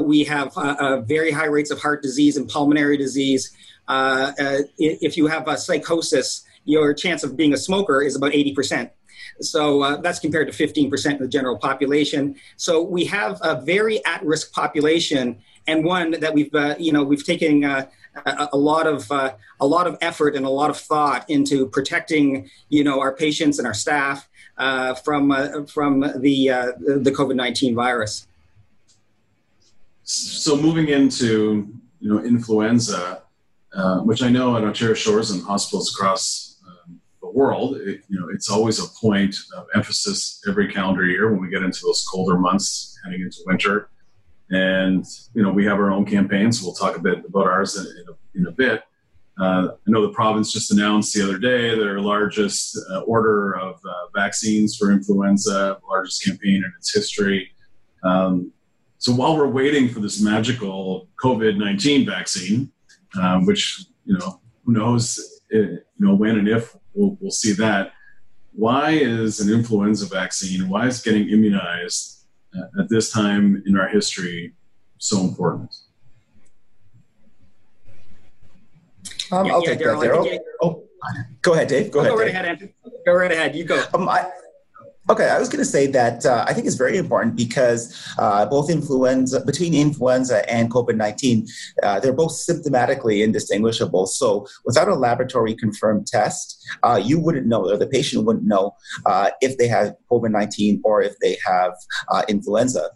we 0.00 0.24
have 0.24 0.54
very 1.06 1.30
high 1.30 1.46
rates 1.46 1.70
of 1.70 1.78
heart 1.78 2.02
disease 2.02 2.38
and 2.38 2.48
pulmonary 2.48 2.96
disease. 2.96 3.54
if 3.88 5.16
you 5.18 5.26
have 5.26 5.46
a 5.46 5.58
psychosis, 5.58 6.42
your 6.64 6.94
chance 6.94 7.22
of 7.22 7.36
being 7.36 7.52
a 7.52 7.58
smoker 7.58 8.00
is 8.00 8.16
about 8.16 8.32
80%. 8.32 8.90
So 9.40 9.82
uh, 9.82 9.96
that's 9.96 10.18
compared 10.18 10.50
to 10.50 10.66
15% 10.66 11.14
of 11.14 11.18
the 11.20 11.28
general 11.28 11.56
population. 11.56 12.36
So 12.56 12.82
we 12.82 13.04
have 13.06 13.38
a 13.42 13.60
very 13.60 14.04
at-risk 14.04 14.52
population 14.52 15.38
and 15.66 15.84
one 15.84 16.12
that 16.20 16.34
we've, 16.34 16.54
uh, 16.54 16.74
you 16.78 16.92
know, 16.92 17.04
we've 17.04 17.24
taken 17.24 17.64
uh, 17.64 17.86
a, 18.26 18.48
a, 18.52 18.56
lot 18.56 18.86
of 18.86 19.10
uh, 19.12 19.34
a 19.60 19.66
lot 19.66 19.86
of 19.86 19.96
effort 20.00 20.34
and 20.34 20.44
a 20.44 20.50
lot 20.50 20.70
of 20.70 20.76
thought 20.76 21.28
into 21.30 21.68
protecting, 21.68 22.50
you 22.68 22.82
know, 22.82 23.00
our 23.00 23.14
patients 23.14 23.58
and 23.58 23.66
our 23.66 23.74
staff 23.74 24.28
uh, 24.58 24.94
from 24.94 25.30
uh, 25.30 25.64
from 25.66 26.00
the 26.00 26.48
the 26.78 27.14
COVID 27.16 27.36
nineteen 27.36 27.74
virus. 27.74 28.26
So 30.02 30.56
moving 30.56 30.88
into 30.88 31.72
you 32.02 32.12
know, 32.12 32.22
influenza, 32.22 33.22
uh, 33.72 34.00
which 34.00 34.22
I 34.22 34.28
know 34.28 34.56
at 34.56 34.64
Ontario 34.64 34.94
Shores 34.94 35.30
and 35.30 35.42
hospitals 35.42 35.94
across 35.94 36.51
world, 37.34 37.76
it, 37.76 38.02
you 38.08 38.18
know, 38.18 38.28
it's 38.32 38.50
always 38.50 38.78
a 38.78 38.88
point 39.00 39.36
of 39.56 39.66
emphasis 39.74 40.42
every 40.48 40.72
calendar 40.72 41.04
year 41.04 41.30
when 41.30 41.40
we 41.40 41.48
get 41.48 41.62
into 41.62 41.80
those 41.84 42.06
colder 42.10 42.38
months 42.38 42.98
heading 43.04 43.22
into 43.22 43.38
winter. 43.46 43.88
And, 44.50 45.04
you 45.34 45.42
know, 45.42 45.50
we 45.50 45.64
have 45.64 45.78
our 45.78 45.90
own 45.90 46.04
campaigns. 46.04 46.62
We'll 46.62 46.74
talk 46.74 46.96
a 46.96 47.00
bit 47.00 47.24
about 47.24 47.46
ours 47.46 47.76
in, 47.76 47.86
in, 47.86 48.04
a, 48.08 48.40
in 48.40 48.46
a 48.46 48.50
bit. 48.52 48.82
Uh, 49.40 49.68
I 49.86 49.90
know 49.90 50.02
the 50.02 50.12
province 50.12 50.52
just 50.52 50.70
announced 50.72 51.14
the 51.14 51.22
other 51.22 51.38
day 51.38 51.76
their 51.76 52.00
largest 52.00 52.78
uh, 52.90 53.00
order 53.00 53.56
of 53.58 53.76
uh, 53.76 53.92
vaccines 54.14 54.76
for 54.76 54.92
influenza, 54.92 55.78
largest 55.88 56.24
campaign 56.24 56.56
in 56.56 56.72
its 56.78 56.94
history. 56.94 57.50
Um, 58.04 58.52
so 58.98 59.12
while 59.12 59.36
we're 59.36 59.48
waiting 59.48 59.88
for 59.88 60.00
this 60.00 60.20
magical 60.20 61.08
COVID 61.22 61.56
19 61.56 62.06
vaccine, 62.06 62.70
um, 63.20 63.46
which, 63.46 63.86
you 64.04 64.16
know, 64.18 64.40
who 64.64 64.72
knows, 64.72 65.40
eh, 65.52 65.58
you 65.58 65.80
know, 65.98 66.14
when 66.14 66.38
and 66.38 66.48
if 66.48 66.76
we'll, 66.94 67.16
we'll 67.20 67.30
see 67.30 67.52
that, 67.52 67.92
why 68.52 68.90
is 68.90 69.40
an 69.40 69.52
influenza 69.52 70.06
vaccine, 70.06 70.68
why 70.68 70.86
is 70.86 71.00
getting 71.00 71.28
immunized 71.28 72.24
at 72.78 72.88
this 72.88 73.10
time 73.10 73.62
in 73.66 73.78
our 73.78 73.88
history 73.88 74.54
so 74.98 75.20
important? 75.20 75.74
Um, 79.30 79.50
I'll 79.50 79.62
yeah, 79.62 79.70
take 79.70 79.78
Daryl, 79.80 80.00
that, 80.00 80.10
Daryl. 80.10 80.38
Oh, 80.60 80.84
go 81.40 81.54
ahead, 81.54 81.68
Dave. 81.68 81.90
Go, 81.90 82.00
ahead. 82.00 82.12
Go 82.12 82.18
right 82.18 82.28
ahead, 82.28 82.44
Andrew. 82.44 82.68
Go 83.06 83.14
right 83.14 83.32
ahead. 83.32 83.56
You 83.56 83.64
go. 83.64 83.82
Um, 83.94 84.08
I, 84.08 84.30
Okay, 85.10 85.28
I 85.28 85.38
was 85.40 85.48
going 85.48 85.58
to 85.58 85.64
say 85.64 85.88
that 85.88 86.24
uh, 86.24 86.44
I 86.46 86.54
think 86.54 86.64
it's 86.64 86.76
very 86.76 86.96
important 86.96 87.34
because 87.34 88.06
uh, 88.18 88.46
both 88.46 88.70
influenza, 88.70 89.44
between 89.44 89.74
influenza 89.74 90.48
and 90.48 90.70
COVID 90.70 90.94
19, 90.94 91.44
uh, 91.82 91.98
they're 91.98 92.12
both 92.12 92.30
symptomatically 92.30 93.24
indistinguishable. 93.24 94.06
So 94.06 94.46
without 94.64 94.86
a 94.86 94.94
laboratory 94.94 95.54
confirmed 95.56 96.06
test, 96.06 96.64
uh, 96.84 97.00
you 97.02 97.18
wouldn't 97.18 97.48
know, 97.48 97.68
or 97.68 97.76
the 97.76 97.88
patient 97.88 98.24
wouldn't 98.26 98.46
know 98.46 98.76
uh, 99.04 99.30
if 99.40 99.58
they 99.58 99.66
have 99.66 99.94
COVID 100.08 100.30
19 100.30 100.80
or 100.84 101.02
if 101.02 101.18
they 101.20 101.36
have 101.44 101.72
uh, 102.08 102.22
influenza. 102.28 102.90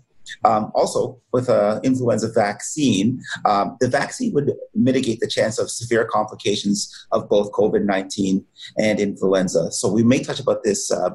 Um, 0.45 0.71
also, 0.75 1.21
with 1.33 1.49
an 1.49 1.81
influenza 1.83 2.31
vaccine, 2.33 3.21
um, 3.45 3.77
the 3.81 3.89
vaccine 3.89 4.33
would 4.35 4.53
mitigate 4.75 5.21
the 5.21 5.29
chance 5.29 5.59
of 5.59 5.71
severe 5.71 6.05
complications 6.05 7.07
of 7.11 7.29
both 7.29 7.51
COVID 7.53 7.85
19 7.85 8.45
and 8.79 9.01
influenza. 9.01 9.73
So, 9.73 9.91
we 9.91 10.05
may 10.05 10.23
touch 10.23 10.41
about 10.41 10.63
this 10.63 10.91
uh, 10.91 11.11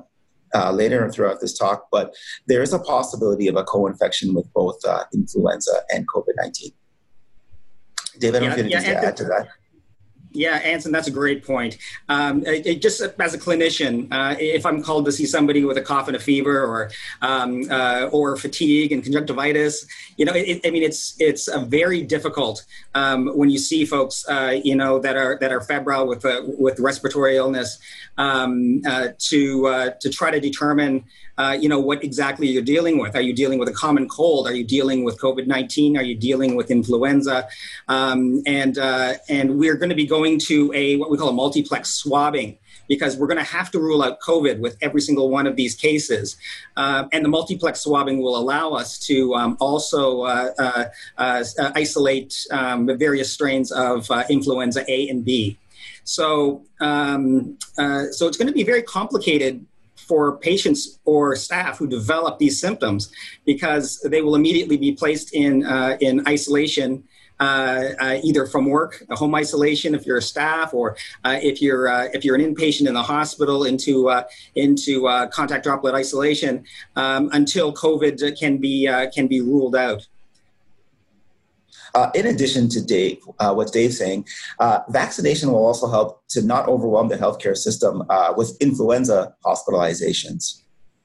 uh, 0.53 0.72
later 0.72 1.10
throughout 1.12 1.39
this 1.41 1.58
talk, 1.58 1.88
but 1.91 2.13
there 2.48 2.62
is 2.62 2.74
a 2.74 2.79
possibility 2.79 3.48
of 3.48 3.55
a 3.55 3.63
co 3.63 3.88
infection 3.88 4.34
with 4.34 4.51
both 4.53 4.84
uh, 4.86 5.03
influenza 5.13 5.81
and 5.89 6.08
COVID 6.08 6.34
19. 6.38 6.72
David, 8.20 8.36
I 8.36 8.39
don't 8.39 8.43
yeah, 8.43 8.50
know 8.50 8.53
if 8.53 8.58
you 8.58 8.75
anything 8.75 8.93
yeah, 8.93 9.01
to 9.01 9.08
add 9.08 9.17
to 9.17 9.24
that. 9.25 9.48
Yeah, 10.34 10.55
Anson, 10.58 10.91
that's 10.91 11.08
a 11.08 11.12
great 11.12 11.46
point. 11.46 11.77
Um, 12.08 12.46
it, 12.46 12.65
it 12.65 12.81
just 12.81 13.01
as 13.01 13.34
a 13.34 13.38
clinician, 13.38 14.08
uh, 14.12 14.36
if 14.39 14.65
I'm 14.65 14.81
called 14.81 15.05
to 15.05 15.12
see 15.12 15.25
somebody 15.25 15.65
with 15.65 15.77
a 15.77 15.81
cough 15.81 16.08
and 16.08 16.15
a 16.15 16.20
fever, 16.20 16.63
or 16.63 16.91
um, 17.22 17.70
uh, 17.70 18.08
or 18.12 18.38
fatigue 18.38 18.91
and 18.91 19.03
conjunctivitis, 19.03 19.86
you 20.17 20.25
know, 20.25 20.34
it, 20.34 20.62
I 20.65 20.70
mean, 20.70 20.84
it's 20.84 21.15
it's 21.20 21.48
a 21.48 21.60
very 21.60 22.01
difficult 22.01 22.65
um, 22.96 23.27
when 23.36 23.50
you 23.50 23.58
see 23.58 23.86
folks, 23.86 24.25
uh, 24.29 24.58
you 24.63 24.75
know, 24.75 25.00
that 25.00 25.17
are 25.17 25.38
that 25.41 25.51
are 25.51 25.62
febrile 25.62 26.08
with 26.08 26.24
uh, 26.24 26.43
with 26.46 26.79
respiratory 26.79 27.36
illness, 27.36 27.79
um, 28.21 28.81
uh, 28.85 29.09
to 29.17 29.67
uh, 29.67 29.89
to 29.99 30.09
try 30.09 30.29
to 30.29 30.39
determine 30.39 31.03
uh, 31.37 31.57
you 31.59 31.67
know 31.67 31.79
what 31.79 32.03
exactly 32.03 32.47
you're 32.47 32.69
dealing 32.75 32.99
with. 32.99 33.15
Are 33.15 33.21
you 33.21 33.33
dealing 33.33 33.57
with 33.57 33.67
a 33.67 33.73
common 33.73 34.07
cold? 34.07 34.47
Are 34.47 34.53
you 34.53 34.63
dealing 34.63 35.03
with 35.03 35.19
COVID 35.19 35.47
nineteen? 35.47 35.97
Are 35.97 36.03
you 36.03 36.15
dealing 36.15 36.55
with 36.55 36.69
influenza? 36.69 37.47
Um, 37.87 38.43
and 38.45 38.77
uh, 38.77 39.13
and 39.27 39.57
we're 39.57 39.75
going 39.75 39.89
to 39.89 39.95
be 39.95 40.05
going 40.05 40.39
to 40.49 40.71
a 40.73 40.97
what 40.97 41.09
we 41.09 41.17
call 41.17 41.29
a 41.29 41.33
multiplex 41.33 41.89
swabbing 41.89 42.57
because 42.87 43.15
we're 43.17 43.27
going 43.27 43.37
to 43.37 43.51
have 43.57 43.71
to 43.71 43.79
rule 43.79 44.03
out 44.03 44.19
COVID 44.19 44.59
with 44.59 44.77
every 44.81 45.01
single 45.01 45.29
one 45.29 45.47
of 45.47 45.55
these 45.55 45.75
cases. 45.75 46.35
Uh, 46.75 47.05
and 47.13 47.23
the 47.23 47.29
multiplex 47.29 47.79
swabbing 47.79 48.21
will 48.21 48.35
allow 48.35 48.71
us 48.71 48.99
to 48.99 49.33
um, 49.33 49.55
also 49.59 50.23
uh, 50.23 50.49
uh, 50.59 50.83
uh 51.17 51.43
isolate 51.73 52.45
um, 52.51 52.85
the 52.85 52.95
various 52.95 53.31
strains 53.31 53.71
of 53.71 54.09
influenza 54.29 54.83
A 54.91 55.09
and 55.09 55.23
B. 55.23 55.57
So, 56.03 56.63
um, 56.79 57.58
so 57.75 58.27
it's 58.27 58.38
going 58.38 58.48
to 58.48 58.53
be 58.53 58.63
very 58.63 58.84
complicated 58.84 59.65
for 60.12 60.38
patients 60.38 61.00
or 61.05 61.36
staff 61.36 61.77
who 61.77 61.88
develop 61.88 62.38
these 62.38 62.60
symptoms 62.60 63.12
because 63.46 64.01
they 64.01 64.22
will 64.22 64.36
immediately 64.36 64.75
be 64.75 64.91
placed 64.91 65.34
in, 65.34 65.65
uh, 65.65 65.98
in 66.01 66.27
isolation. 66.27 67.03
Uh, 67.39 67.96
uh, 68.00 68.20
either 68.24 68.46
from 68.46 68.67
work, 68.67 69.03
home 69.10 69.34
isolation 69.34 69.96
if 69.96 70.05
you're 70.05 70.17
a 70.17 70.22
staff, 70.22 70.75
or 70.75 70.96
uh, 71.25 71.39
if 71.41 71.60
you're 71.60 71.88
uh, 71.88 72.08
if 72.13 72.24
you're 72.24 72.36
an 72.36 72.41
inpatient 72.41 72.88
in 72.88 72.93
the 72.93 73.01
hospital 73.01 73.63
into 73.63 74.10
uh, 74.10 74.22
into 74.53 75.08
contact 75.31 75.63
droplet 75.63 75.96
isolation 75.96 76.63
um, 76.96 77.31
until 77.34 77.74
COVID 77.74 78.38
can 78.38 78.60
be 78.60 78.88
can 79.15 79.25
be 79.25 79.41
ruled 79.41 79.75
out. 79.75 80.05
Uh, 81.93 82.10
in 82.15 82.27
addition 82.27 82.69
to 82.69 82.83
Dave, 82.83 83.19
uh, 83.39 83.53
what 83.53 83.71
Dave's 83.71 83.98
saying, 83.98 84.25
uh, 84.60 84.79
vaccination 84.89 85.51
will 85.51 85.65
also 85.65 85.89
help 85.89 86.25
to 86.29 86.41
not 86.41 86.67
overwhelm 86.67 87.10
the 87.10 87.17
healthcare 87.17 87.55
system 87.55 88.03
uh, 88.10 88.33
with 88.36 88.57
influenza 88.62 89.36
hospitalizations. 89.45 90.62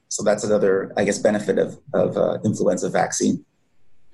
So 0.09 0.23
that's 0.23 0.43
another, 0.43 0.93
I 0.95 1.03
guess, 1.03 1.19
benefit 1.19 1.57
of, 1.57 1.77
of 1.93 2.17
uh, 2.17 2.37
influenza 2.45 2.89
vaccine. 2.89 3.43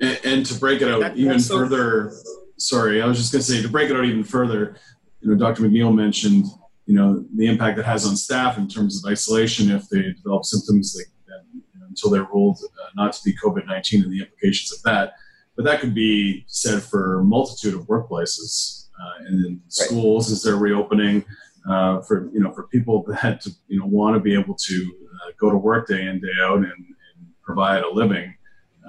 And, 0.01 0.20
and, 0.24 0.46
to 0.48 0.56
break 0.56 0.82
it 0.82 0.88
out 0.88 1.01
that, 1.01 1.18
even 1.18 1.39
so- 1.39 1.60
further, 1.60 2.13
sorry, 2.58 3.01
I 3.01 3.06
was 3.06 3.18
just 3.18 3.32
going 3.32 3.44
to 3.44 3.51
say 3.51 3.62
to 3.62 3.70
break 3.70 3.89
it 3.89 3.96
out 3.96 4.06
even 4.06 4.24
further. 4.24 4.75
You 5.22 5.30
know, 5.30 5.36
Dr. 5.36 5.63
McNeil 5.63 5.94
mentioned, 5.94 6.46
you 6.86 6.96
know, 6.96 7.24
the 7.36 7.46
impact 7.46 7.77
it 7.77 7.86
has 7.86 8.06
on 8.06 8.15
staff 8.18 8.58
in 8.58 8.68
terms 8.68 9.03
of 9.03 9.10
isolation 9.10 9.72
if 9.72 9.88
they 9.89 10.01
develop 10.01 10.44
symptoms 10.44 10.94
that, 10.94 11.06
that 11.27 11.44
you 11.53 11.80
know, 11.80 11.86
until 11.88 12.10
they're 12.10 12.27
ruled 12.34 12.58
uh, 12.63 12.89
not 12.96 13.13
to 13.13 13.20
be 13.24 13.34
COVID 13.42 13.68
nineteen 13.68 14.03
and 14.03 14.12
the 14.12 14.20
implications 14.20 14.74
of 14.74 14.84
that 14.84 15.13
but 15.55 15.65
that 15.65 15.79
could 15.81 15.93
be 15.93 16.45
said 16.48 16.81
for 16.81 17.19
a 17.19 17.24
multitude 17.24 17.74
of 17.74 17.88
workplaces 17.88 18.88
uh, 19.00 19.25
and 19.25 19.45
in 19.45 19.62
schools 19.67 20.27
right. 20.27 20.33
as 20.33 20.43
they're 20.43 20.57
reopening. 20.57 21.24
Uh, 21.69 22.01
for 22.01 22.29
you 22.33 22.41
know, 22.41 22.51
for 22.51 22.63
people 22.63 23.03
that 23.07 23.45
you 23.67 23.79
know 23.79 23.86
want 23.86 24.15
to 24.15 24.19
be 24.19 24.33
able 24.33 24.53
to 24.55 24.93
uh, 25.15 25.31
go 25.39 25.50
to 25.50 25.57
work 25.57 25.88
day 25.88 26.05
in 26.07 26.19
day 26.19 26.27
out 26.41 26.57
and, 26.57 26.65
and 26.65 27.27
provide 27.41 27.83
a 27.83 27.89
living, 27.89 28.36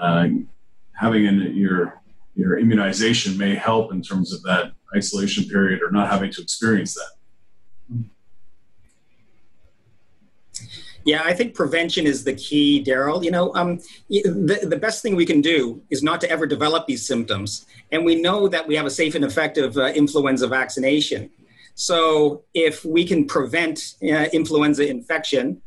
uh, 0.01 0.27
having 0.99 1.27
an, 1.27 1.55
your 1.55 2.03
your 2.35 2.59
immunization 2.59 3.39
may 3.39 3.55
help 3.55 3.93
in 3.93 4.03
terms 4.03 4.33
of 4.33 4.43
that 4.43 4.73
isolation 4.97 5.45
period 5.45 5.83
or 5.83 5.91
not 5.91 6.11
having 6.11 6.33
to 6.33 6.43
experience 6.43 6.95
that. 6.95 7.11
Yeah, 11.05 11.23
I 11.25 11.35
think 11.35 11.55
prevention 11.55 12.07
is 12.07 12.25
the 12.25 12.35
key, 12.35 12.83
Daryl. 12.83 13.23
You 13.23 13.31
know, 13.31 13.55
um, 13.55 13.79
the, 14.09 14.61
the 14.63 14.77
best 14.77 15.03
thing 15.03 15.15
we 15.15 15.27
can 15.27 15.41
do 15.41 15.83
is 15.91 16.03
not 16.03 16.21
to 16.23 16.31
ever 16.31 16.47
develop 16.47 16.87
these 16.87 17.07
symptoms. 17.07 17.67
And 17.93 18.05
we 18.05 18.15
know 18.21 18.49
that 18.49 18.67
we 18.67 18.75
have 18.77 18.87
a 18.87 18.91
safe 18.91 19.15
and 19.15 19.25
effective 19.25 19.77
uh, 19.77 19.87
influenza 19.89 20.49
vaccination. 20.49 21.31
So 21.75 22.45
if 22.55 22.85
we 22.85 23.05
can 23.05 23.27
prevent 23.27 23.95
uh, 24.03 24.27
influenza 24.33 24.89
infection, 24.89 25.61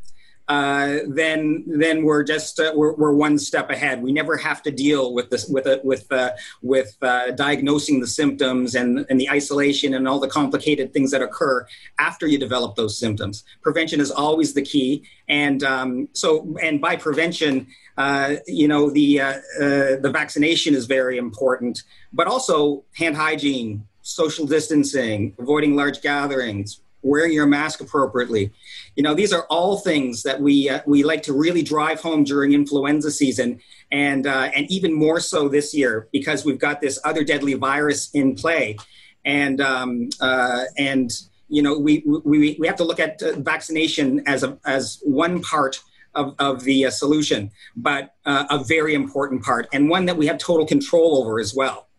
uh, 0.48 1.00
then 1.08 1.64
then 1.68 2.04
we're 2.04 2.24
just 2.24 2.60
uh, 2.60 2.72
we're, 2.74 2.94
we're 2.94 3.14
one 3.14 3.38
step 3.38 3.70
ahead. 3.70 4.02
We 4.02 4.14
never 4.14 4.38
have 4.38 4.64
to 4.64 4.72
deal 4.72 5.14
with 5.14 5.30
this 5.30 5.48
with 5.48 5.66
a, 5.66 5.82
with 5.84 6.10
uh, 6.12 6.32
with 6.62 6.96
uh, 7.02 7.32
diagnosing 7.32 8.00
the 8.00 8.08
symptoms 8.08 8.74
and 8.76 9.06
and 9.10 9.20
the 9.20 9.30
isolation 9.30 9.94
and 9.94 10.08
all 10.08 10.20
the 10.20 10.30
complicated 10.30 10.94
things 10.94 11.12
that 11.12 11.22
occur 11.22 11.68
after 12.00 12.28
you 12.28 12.38
develop 12.38 12.76
those 12.76 12.98
symptoms. 12.98 13.44
Prevention 13.62 14.00
is 14.00 14.10
always 14.10 14.54
the 14.54 14.62
key, 14.62 15.04
and 15.28 15.64
um, 15.64 16.08
so 16.14 16.56
and 16.62 16.80
by 16.80 16.96
prevention, 16.96 17.68
uh, 17.98 18.36
you 18.48 18.70
know 18.70 18.90
the 18.90 19.20
uh, 19.20 19.40
the 19.60 20.10
vaccination 20.14 20.76
is 20.76 20.86
very 20.86 21.18
important, 21.18 21.84
but 22.14 22.26
also 22.26 22.86
hand 22.96 23.18
hygiene, 23.18 23.86
social 24.02 24.46
distancing, 24.46 25.36
avoiding 25.38 25.76
large 25.76 26.02
gatherings, 26.02 26.80
wearing 27.08 27.34
your 27.34 27.48
mask 27.48 27.82
appropriately. 27.82 28.52
You 28.96 29.04
know, 29.04 29.14
these 29.14 29.34
are 29.34 29.46
all 29.50 29.78
things 29.78 30.24
that 30.24 30.42
we 30.42 30.70
uh, 30.70 30.82
we 30.86 31.04
like 31.04 31.24
to 31.24 31.34
really 31.34 31.64
drive 31.64 32.02
home 32.02 32.24
during 32.24 32.54
influenza 32.54 33.12
season, 33.12 33.60
and 33.92 34.28
uh, 34.28 34.52
and 34.56 34.70
even 34.70 34.94
more 34.94 35.20
so 35.20 35.48
this 35.48 35.74
year 35.74 36.08
because 36.12 36.46
we've 36.46 36.60
got 36.60 36.82
this 36.82 37.00
other 37.04 37.24
deadly 37.24 37.54
virus 37.54 38.10
in 38.14 38.36
play, 38.36 38.78
and 39.26 39.62
um, 39.62 40.10
uh, 40.20 40.66
and 40.78 41.12
you 41.48 41.62
know 41.62 41.78
we 41.78 42.04
we 42.06 42.58
we 42.60 42.68
have 42.68 42.76
to 42.78 42.84
look 42.84 43.00
at 43.00 43.22
uh, 43.24 43.34
vaccination 43.40 44.22
as 44.28 44.44
a 44.44 44.58
as 44.66 45.00
one 45.04 45.42
part. 45.42 45.80
Of, 46.16 46.34
of 46.40 46.64
the 46.64 46.88
uh, 46.88 46.90
solution, 46.90 47.52
but 47.76 48.16
uh, 48.26 48.46
a 48.50 48.64
very 48.64 48.96
important 48.96 49.44
part, 49.44 49.68
and 49.72 49.88
one 49.88 50.06
that 50.06 50.18
we 50.18 50.26
have 50.26 50.40
total 50.40 50.66
control 50.66 51.22
over 51.22 51.40
as 51.40 51.54
well. 51.54 51.90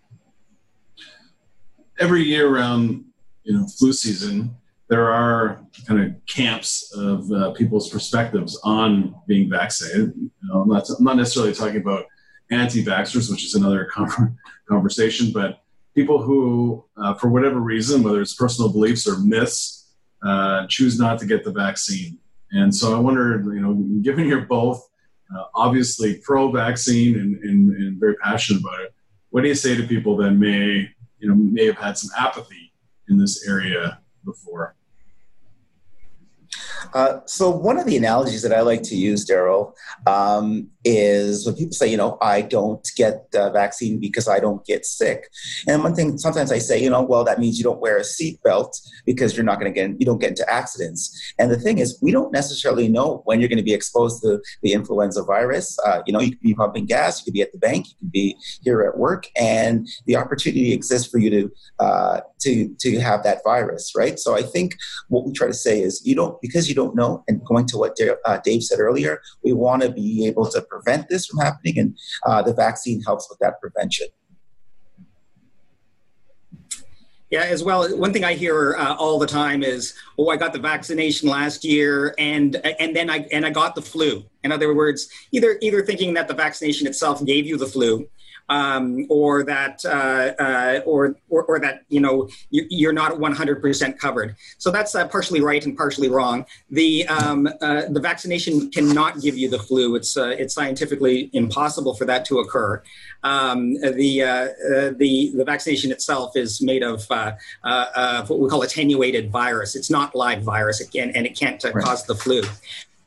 Every 2.00 2.24
year 2.24 2.48
around 2.52 3.04
you 3.48 3.54
know 3.54 3.66
flu 3.66 3.92
season, 3.92 4.56
there 4.88 5.12
are 5.12 5.60
kind 5.86 6.00
of 6.00 6.14
camps 6.26 6.92
of 6.96 7.30
uh, 7.30 7.50
people's 7.52 7.90
perspectives 7.90 8.58
on 8.64 9.14
being 9.26 9.50
vaccinated. 9.50 10.14
You 10.16 10.30
know, 10.42 10.62
I'm, 10.62 10.68
not, 10.68 10.88
I'm 10.88 11.04
not 11.04 11.16
necessarily 11.16 11.52
talking 11.52 11.80
about 11.80 12.06
anti-vaxxers, 12.50 13.30
which 13.30 13.44
is 13.44 13.54
another 13.54 13.88
conversation, 14.68 15.30
but 15.32 15.60
people 15.94 16.22
who, 16.22 16.84
uh, 16.96 17.14
for 17.14 17.28
whatever 17.28 17.60
reason, 17.60 18.02
whether 18.02 18.22
it's 18.22 18.34
personal 18.34 18.72
beliefs 18.72 19.06
or 19.06 19.18
myths, 19.18 19.92
uh, 20.24 20.66
choose 20.68 20.98
not 20.98 21.18
to 21.18 21.26
get 21.26 21.44
the 21.44 21.52
vaccine. 21.52 22.18
And 22.52 22.74
so 22.74 22.96
I 22.96 22.98
wonder, 22.98 23.42
you 23.54 23.60
know, 23.60 23.74
given 24.00 24.26
you're 24.26 24.46
both 24.46 24.88
uh, 25.36 25.44
obviously 25.54 26.18
pro-vaccine 26.24 27.16
and, 27.16 27.36
and, 27.44 27.76
and 27.76 28.00
very 28.00 28.16
passionate 28.16 28.62
about 28.62 28.80
it, 28.80 28.94
what 29.30 29.42
do 29.42 29.48
you 29.48 29.54
say 29.54 29.76
to 29.76 29.82
people 29.82 30.16
that 30.16 30.30
may, 30.30 30.88
you 31.18 31.28
know, 31.28 31.34
may 31.34 31.66
have 31.66 31.76
had 31.76 31.98
some 31.98 32.10
apathy 32.18 32.72
in 33.10 33.18
this 33.18 33.46
area 33.46 34.00
before? 34.24 34.74
Uh, 36.94 37.20
so 37.26 37.50
one 37.50 37.78
of 37.78 37.86
the 37.86 37.96
analogies 37.96 38.42
that 38.42 38.52
I 38.52 38.60
like 38.60 38.82
to 38.84 38.96
use, 38.96 39.26
Daryl, 39.26 39.74
um, 40.06 40.68
is 40.88 41.44
when 41.44 41.54
people 41.54 41.72
say, 41.72 41.86
you 41.86 41.96
know, 41.96 42.16
I 42.22 42.40
don't 42.40 42.88
get 42.96 43.30
the 43.32 43.50
vaccine 43.50 44.00
because 44.00 44.26
I 44.26 44.40
don't 44.40 44.64
get 44.64 44.86
sick. 44.86 45.28
And 45.66 45.82
one 45.82 45.94
thing 45.94 46.16
sometimes 46.16 46.50
I 46.50 46.58
say, 46.58 46.82
you 46.82 46.88
know, 46.88 47.02
well, 47.02 47.24
that 47.24 47.38
means 47.38 47.58
you 47.58 47.64
don't 47.64 47.80
wear 47.80 47.98
a 47.98 48.00
seatbelt 48.00 48.72
because 49.04 49.36
you're 49.36 49.44
not 49.44 49.60
going 49.60 49.72
to 49.72 49.78
get, 49.78 50.00
you 50.00 50.06
don't 50.06 50.18
get 50.18 50.30
into 50.30 50.50
accidents. 50.50 51.02
And 51.38 51.50
the 51.50 51.58
thing 51.58 51.78
is, 51.78 51.98
we 52.00 52.10
don't 52.10 52.32
necessarily 52.32 52.88
know 52.88 53.20
when 53.26 53.38
you're 53.38 53.50
going 53.50 53.58
to 53.58 53.70
be 53.72 53.74
exposed 53.74 54.22
to 54.22 54.40
the 54.62 54.72
influenza 54.72 55.22
virus. 55.22 55.78
Uh, 55.84 56.00
you 56.06 56.12
know, 56.12 56.20
you 56.20 56.30
could 56.30 56.40
be 56.40 56.54
pumping 56.54 56.86
gas, 56.86 57.20
you 57.20 57.24
could 57.24 57.34
be 57.34 57.42
at 57.42 57.52
the 57.52 57.58
bank, 57.58 57.88
you 57.88 57.94
could 57.98 58.12
be 58.12 58.36
here 58.62 58.80
at 58.82 58.96
work, 58.96 59.26
and 59.38 59.86
the 60.06 60.16
opportunity 60.16 60.72
exists 60.72 61.08
for 61.10 61.18
you 61.18 61.30
to 61.30 61.52
uh, 61.78 62.20
to 62.40 62.74
to 62.78 62.98
have 63.00 63.22
that 63.24 63.38
virus, 63.44 63.92
right? 63.96 64.18
So 64.18 64.34
I 64.34 64.42
think 64.42 64.76
what 65.08 65.26
we 65.26 65.32
try 65.32 65.46
to 65.46 65.54
say 65.54 65.80
is, 65.80 66.02
you 66.04 66.14
don't 66.14 66.40
because 66.40 66.68
you 66.68 66.74
don't 66.74 66.94
know, 66.94 67.24
and 67.28 67.44
going 67.44 67.66
to 67.66 67.78
what 67.78 67.96
uh, 68.24 68.38
Dave 68.44 68.62
said 68.62 68.80
earlier, 68.80 69.20
we 69.44 69.52
want 69.52 69.82
to 69.82 69.90
be 69.90 70.26
able 70.26 70.46
to 70.50 70.62
prevent 70.82 71.08
this 71.08 71.26
from 71.26 71.40
happening, 71.40 71.78
and 71.78 71.98
uh, 72.26 72.42
the 72.42 72.54
vaccine 72.54 73.02
helps 73.02 73.28
with 73.28 73.38
that 73.40 73.60
prevention. 73.60 74.08
Yeah, 77.30 77.42
as 77.42 77.62
well. 77.62 77.86
One 77.98 78.14
thing 78.14 78.24
I 78.24 78.32
hear 78.32 78.74
uh, 78.78 78.94
all 78.94 79.18
the 79.18 79.26
time 79.26 79.62
is, 79.62 79.94
"Oh, 80.18 80.30
I 80.30 80.36
got 80.36 80.54
the 80.54 80.58
vaccination 80.58 81.28
last 81.28 81.62
year, 81.62 82.14
and 82.18 82.56
and 82.56 82.96
then 82.96 83.10
I 83.10 83.26
and 83.30 83.44
I 83.44 83.50
got 83.50 83.74
the 83.74 83.82
flu." 83.82 84.24
In 84.44 84.52
other 84.52 84.74
words, 84.74 85.10
either 85.30 85.58
either 85.60 85.84
thinking 85.84 86.14
that 86.14 86.26
the 86.26 86.34
vaccination 86.34 86.86
itself 86.86 87.22
gave 87.24 87.44
you 87.44 87.58
the 87.58 87.66
flu, 87.66 88.08
um, 88.48 89.06
or 89.08 89.42
that 89.44 89.84
uh, 89.84 90.42
uh, 90.42 90.80
or, 90.86 91.16
or, 91.28 91.44
or 91.44 91.60
that 91.60 91.84
you 91.88 92.00
know 92.00 92.28
you, 92.50 92.88
are 92.88 92.92
not 92.92 93.12
100% 93.12 93.98
covered. 93.98 94.36
So 94.58 94.70
that's 94.70 94.94
uh, 94.94 95.06
partially 95.08 95.40
right 95.40 95.64
and 95.64 95.76
partially 95.76 96.08
wrong. 96.08 96.46
The 96.70 97.06
um, 97.08 97.46
uh, 97.60 97.82
the 97.90 98.00
vaccination 98.00 98.70
cannot 98.70 99.20
give 99.20 99.36
you 99.36 99.50
the 99.50 99.58
flu. 99.58 99.94
It's 99.94 100.16
uh, 100.16 100.34
it's 100.38 100.54
scientifically 100.54 101.30
impossible 101.32 101.94
for 101.94 102.04
that 102.06 102.24
to 102.26 102.38
occur. 102.38 102.82
Um, 103.22 103.74
the 103.74 104.22
uh, 104.22 104.48
the 104.96 105.32
the 105.34 105.44
vaccination 105.44 105.92
itself 105.92 106.36
is 106.36 106.62
made 106.62 106.82
of 106.82 107.06
what 107.08 108.40
we 108.40 108.48
call 108.48 108.62
attenuated 108.62 109.30
virus. 109.30 109.76
It's 109.76 109.90
not 109.90 110.14
live 110.14 110.42
virus, 110.42 110.80
it 110.80 110.90
can, 110.92 111.10
and 111.10 111.26
it 111.26 111.36
can't 111.36 111.62
right. 111.62 111.84
cause 111.84 112.04
the 112.04 112.14
flu. 112.14 112.42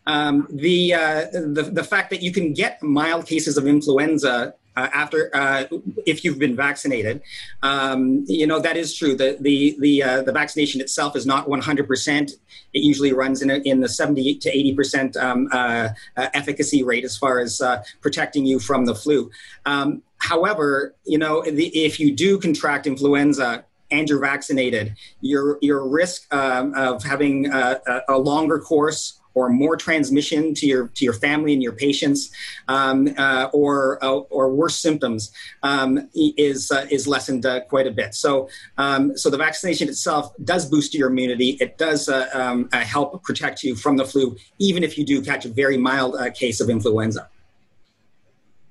Um, 0.08 0.48
the, 0.50 0.96
uh, 0.96 1.26
the 1.32 1.70
the 1.72 1.84
fact 1.84 2.10
that 2.10 2.22
you 2.22 2.32
can 2.32 2.54
get 2.54 2.82
mild 2.82 3.28
cases 3.28 3.58
of 3.58 3.68
influenza 3.68 4.56
uh, 4.76 4.90
after 4.94 5.30
uh, 5.34 5.66
if 6.06 6.24
you've 6.24 6.40
been 6.40 6.56
vaccinated. 6.56 7.22
Um, 7.62 8.26
you 8.28 8.48
know 8.48 8.60
that 8.60 8.78
is 8.78 8.96
true. 8.96 9.16
The 9.16 9.38
the 9.40 9.76
the 9.80 10.04
uh, 10.04 10.22
the 10.24 10.32
vaccination 10.32 10.82
itself 10.82 11.16
is 11.16 11.26
not 11.26 11.50
100 11.50 11.88
percent. 11.88 12.32
It 12.74 12.80
usually 12.84 13.14
runs 13.14 13.42
in 13.42 13.50
a, 13.50 13.56
in 13.56 13.82
the 13.82 13.90
70 13.90 14.36
to 14.40 14.50
80 14.50 14.76
percent 14.76 15.18
um, 15.18 15.50
uh, 15.52 15.90
uh, 16.16 16.30
efficacy 16.34 16.84
rate 16.84 17.04
as 17.04 17.18
far 17.18 17.40
as 17.40 17.62
uh, 17.62 17.84
protecting 18.02 18.46
you 18.46 18.60
from 18.60 18.86
the 18.86 18.96
flu. 18.96 19.30
Um, 19.66 20.04
however, 20.18 20.96
you 21.06 21.18
know 21.18 21.44
the, 21.44 21.68
if 21.68 22.00
you 22.00 22.16
do 22.16 22.40
contract 22.40 22.88
influenza 22.88 23.66
and 23.90 24.08
you're 24.08 24.20
vaccinated, 24.20 24.96
your 25.20 25.58
your 25.62 25.88
risk 25.88 26.34
um, 26.34 26.74
of 26.76 27.04
having 27.04 27.52
a, 27.52 27.82
a 28.08 28.18
longer 28.18 28.60
course 28.60 29.21
or 29.34 29.50
more 29.50 29.76
transmission 29.76 30.54
to 30.56 30.66
your 30.66 30.88
to 30.90 31.06
your 31.06 31.14
family 31.14 31.54
and 31.54 31.64
your 31.64 31.74
patients, 31.74 32.32
um, 32.68 33.14
uh, 33.18 33.50
or 33.54 34.04
uh, 34.04 34.10
or 34.10 34.54
worse 34.54 34.78
symptoms 34.78 35.32
um, 35.64 36.10
is 36.16 36.72
uh, 36.72 36.86
is 36.90 37.08
lessened 37.08 37.46
uh, 37.46 37.62
quite 37.62 37.88
a 37.88 37.92
bit. 37.92 38.14
So 38.14 38.50
um, 38.78 39.18
so 39.18 39.30
the 39.30 39.38
vaccination 39.38 39.90
itself 39.90 40.34
does 40.44 40.70
boost 40.70 40.94
your 40.94 41.10
immunity. 41.10 41.58
It 41.60 41.78
does 41.78 42.10
uh, 42.10 42.30
um, 42.34 42.70
uh, 42.74 42.80
help 42.80 43.24
protect 43.24 43.64
you 43.64 43.76
from 43.76 43.98
the 43.98 44.06
flu, 44.06 44.36
even 44.60 44.84
if 44.84 44.98
you 44.98 45.06
do 45.06 45.22
catch 45.22 45.46
a 45.46 45.50
very 45.50 45.78
mild 45.78 46.16
case 46.36 46.60
of 46.62 46.70
influenza. 46.70 47.30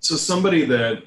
So 0.01 0.17
somebody 0.17 0.65
that 0.65 1.03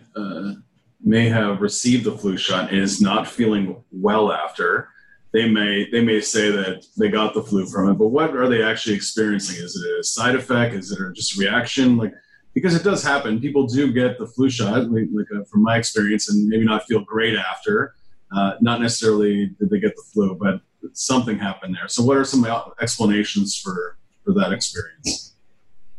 may 1.04 1.28
have 1.28 1.60
received 1.60 2.06
the 2.06 2.18
flu 2.18 2.38
shot 2.38 2.74
is 2.74 3.02
not 3.02 3.28
feeling 3.28 3.84
well 3.92 4.32
after 4.32 4.93
they 5.34 5.50
may 5.50 5.90
they 5.92 6.02
may 6.02 6.22
say 6.22 6.52
that 6.52 6.86
they 6.98 7.10
got 7.10 7.34
the 7.34 7.44
flu 7.44 7.66
from 7.66 7.90
it, 7.90 7.96
but 7.96 8.08
what 8.08 8.36
are 8.36 8.48
they 8.48 8.64
actually 8.64 8.96
experiencing? 8.96 9.64
Is 9.64 9.76
it 9.76 10.00
a 10.00 10.04
side 10.04 10.36
effect? 10.36 10.76
Is 10.76 10.92
it 10.92 11.02
a 11.02 11.12
just 11.12 11.38
reaction? 11.38 11.98
Like 11.98 12.14
because 12.54 12.76
it 12.76 12.84
does 12.84 13.04
happen, 13.04 13.42
people 13.42 13.66
do 13.66 13.92
get 13.92 14.20
the 14.20 14.28
flu 14.28 14.50
shot, 14.50 14.92
like, 14.92 15.08
like 15.12 15.26
uh, 15.36 15.44
from 15.46 15.64
my 15.64 15.78
experience, 15.78 16.30
and 16.30 16.48
maybe 16.48 16.64
not 16.64 16.86
feel 16.86 17.04
great 17.04 17.36
after. 17.36 17.96
Uh, 18.36 18.54
not 18.62 18.80
necessarily 18.80 19.48
did 19.60 19.70
they 19.70 19.80
get 19.80 19.96
the 19.96 20.04
flu, 20.14 20.36
but 20.36 20.62
something 20.94 21.38
happened 21.38 21.76
there. 21.76 21.88
So, 21.88 22.04
what 22.04 22.18
are 22.18 22.26
some 22.26 22.46
explanations 22.82 23.58
for 23.58 23.98
for 24.24 24.34
that 24.34 24.54
experience? 24.54 25.33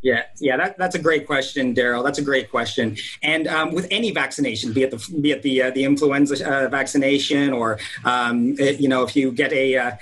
Yeah, 0.04 0.24
yeah, 0.38 0.58
that, 0.58 0.76
that's 0.76 0.94
a 0.94 0.98
great 0.98 1.26
question, 1.26 1.74
Daryl. 1.74 2.04
That's 2.04 2.18
a 2.18 2.22
great 2.22 2.50
question. 2.50 2.98
And 3.22 3.48
um, 3.48 3.72
with 3.72 3.86
any 3.90 4.10
vaccination, 4.10 4.74
be 4.74 4.82
it 4.82 4.90
the 4.90 4.98
be 5.22 5.30
it 5.30 5.40
the 5.40 5.62
uh, 5.62 5.70
the 5.70 5.82
influenza 5.82 6.46
uh, 6.46 6.68
vaccination, 6.68 7.54
or 7.54 7.78
um, 8.04 8.54
it, 8.58 8.80
you 8.80 8.88
know, 8.88 9.02
if 9.02 9.16
you 9.16 9.32
get 9.32 9.50
a 9.54 9.76
uh, 9.78 9.92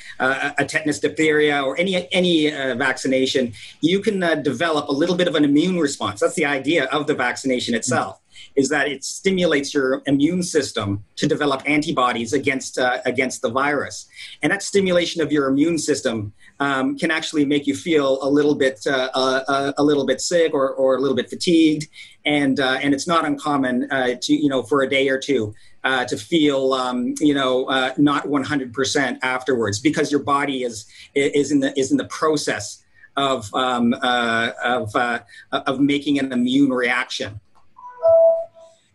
a 0.58 0.64
tetanus 0.64 0.98
diphtheria 0.98 1.62
or 1.62 1.78
any 1.78 2.08
any 2.12 2.52
uh, 2.52 2.74
vaccination, 2.74 3.52
you 3.80 4.00
can 4.00 4.20
uh, 4.24 4.34
develop 4.34 4.88
a 4.88 4.92
little 4.92 5.14
bit 5.14 5.28
of 5.28 5.36
an 5.36 5.44
immune 5.44 5.78
response. 5.78 6.18
That's 6.18 6.34
the 6.34 6.46
idea 6.46 6.86
of 6.86 7.06
the 7.06 7.14
vaccination 7.14 7.76
itself 7.76 8.21
is 8.56 8.68
that 8.68 8.88
it 8.88 9.04
stimulates 9.04 9.74
your 9.74 10.02
immune 10.06 10.42
system 10.42 11.04
to 11.16 11.26
develop 11.26 11.62
antibodies 11.66 12.32
against 12.32 12.78
uh, 12.78 12.98
against 13.04 13.42
the 13.42 13.50
virus, 13.50 14.06
and 14.42 14.52
that 14.52 14.62
stimulation 14.62 15.22
of 15.22 15.32
your 15.32 15.48
immune 15.48 15.78
system 15.78 16.32
um, 16.60 16.96
can 16.96 17.10
actually 17.10 17.44
make 17.44 17.66
you 17.66 17.74
feel 17.74 18.18
a 18.22 18.28
little 18.28 18.54
bit 18.54 18.80
uh, 18.86 19.10
uh, 19.14 19.72
a 19.76 19.82
little 19.82 20.06
bit 20.06 20.20
sick 20.20 20.54
or, 20.54 20.70
or 20.70 20.96
a 20.96 21.00
little 21.00 21.16
bit 21.16 21.28
fatigued, 21.28 21.88
and 22.24 22.60
uh, 22.60 22.78
and 22.82 22.94
it's 22.94 23.06
not 23.06 23.24
uncommon 23.24 23.90
uh, 23.90 24.14
to 24.20 24.34
you 24.34 24.48
know 24.48 24.62
for 24.62 24.82
a 24.82 24.88
day 24.88 25.08
or 25.08 25.18
two. 25.18 25.54
Uh, 25.84 26.04
to 26.04 26.16
feel, 26.16 26.74
um, 26.74 27.12
you 27.18 27.34
know, 27.34 27.64
uh, 27.64 27.92
not 27.96 28.26
100% 28.26 29.18
afterwards, 29.20 29.80
because 29.80 30.12
your 30.12 30.22
body 30.22 30.62
is 30.62 30.86
is 31.16 31.50
in 31.50 31.58
the 31.58 31.76
is 31.76 31.90
in 31.90 31.96
the 31.96 32.04
process 32.04 32.84
of 33.16 33.52
um, 33.54 33.94
uh, 34.00 34.50
of 34.62 34.94
uh, 34.94 35.20
of 35.52 35.80
making 35.80 36.18
an 36.18 36.32
immune 36.32 36.70
reaction. 36.70 37.40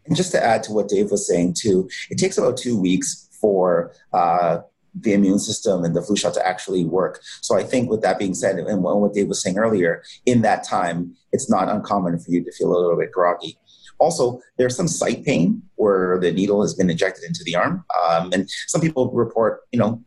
And 0.07 0.15
just 0.15 0.31
to 0.31 0.43
add 0.43 0.63
to 0.63 0.71
what 0.71 0.87
Dave 0.87 1.11
was 1.11 1.27
saying 1.27 1.55
too, 1.59 1.89
it 2.09 2.17
takes 2.17 2.37
about 2.37 2.57
two 2.57 2.79
weeks 2.79 3.27
for 3.39 3.93
uh, 4.13 4.59
the 4.99 5.13
immune 5.13 5.39
system 5.39 5.83
and 5.83 5.95
the 5.95 6.01
flu 6.01 6.15
shot 6.15 6.33
to 6.33 6.47
actually 6.47 6.85
work. 6.85 7.21
So 7.41 7.57
I 7.57 7.63
think 7.63 7.89
with 7.89 8.01
that 8.01 8.17
being 8.17 8.33
said, 8.33 8.57
and 8.57 8.83
what 8.83 9.13
Dave 9.13 9.27
was 9.27 9.41
saying 9.41 9.57
earlier, 9.57 10.03
in 10.25 10.41
that 10.41 10.63
time, 10.63 11.15
it's 11.31 11.49
not 11.49 11.69
uncommon 11.69 12.19
for 12.19 12.31
you 12.31 12.43
to 12.43 12.51
feel 12.51 12.71
a 12.71 12.79
little 12.79 12.97
bit 12.97 13.11
groggy. 13.11 13.57
Also, 13.99 14.39
there's 14.57 14.75
some 14.75 14.87
site 14.87 15.25
pain 15.25 15.61
where 15.75 16.19
the 16.19 16.31
needle 16.31 16.61
has 16.61 16.73
been 16.73 16.89
injected 16.89 17.23
into 17.23 17.43
the 17.43 17.55
arm, 17.55 17.83
um, 18.03 18.31
and 18.31 18.49
some 18.67 18.79
people 18.79 19.11
report, 19.11 19.61
you 19.71 19.79
know, 19.79 20.03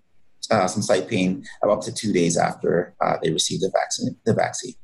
uh, 0.51 0.67
some 0.67 0.83
site 0.83 1.09
pain 1.09 1.45
up 1.69 1.81
to 1.81 1.93
two 1.93 2.13
days 2.13 2.37
after 2.37 2.95
uh, 3.01 3.17
they 3.23 3.31
receive 3.31 3.61
the 3.61 3.71
vaccine. 3.75 4.17
The 4.25 4.35
vaccine. 4.35 4.75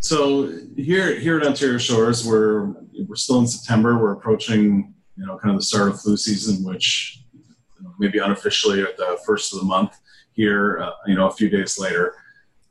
So 0.00 0.50
here, 0.76 1.20
here 1.20 1.38
at 1.38 1.46
Ontario 1.46 1.76
Shores, 1.76 2.26
we're 2.26 2.72
we're 3.06 3.16
still 3.16 3.38
in 3.40 3.46
September. 3.46 3.98
We're 3.98 4.12
approaching, 4.12 4.94
you 5.16 5.26
know, 5.26 5.38
kind 5.38 5.54
of 5.54 5.60
the 5.60 5.64
start 5.64 5.90
of 5.90 6.00
flu 6.00 6.16
season, 6.16 6.64
which 6.64 7.22
you 7.34 7.82
know, 7.82 7.92
maybe 7.98 8.18
unofficially 8.18 8.82
at 8.82 8.96
the 8.96 9.18
first 9.26 9.52
of 9.52 9.60
the 9.60 9.66
month 9.66 9.94
here. 10.32 10.80
Uh, 10.80 10.92
you 11.06 11.14
know, 11.14 11.28
a 11.28 11.30
few 11.30 11.50
days 11.50 11.78
later, 11.78 12.14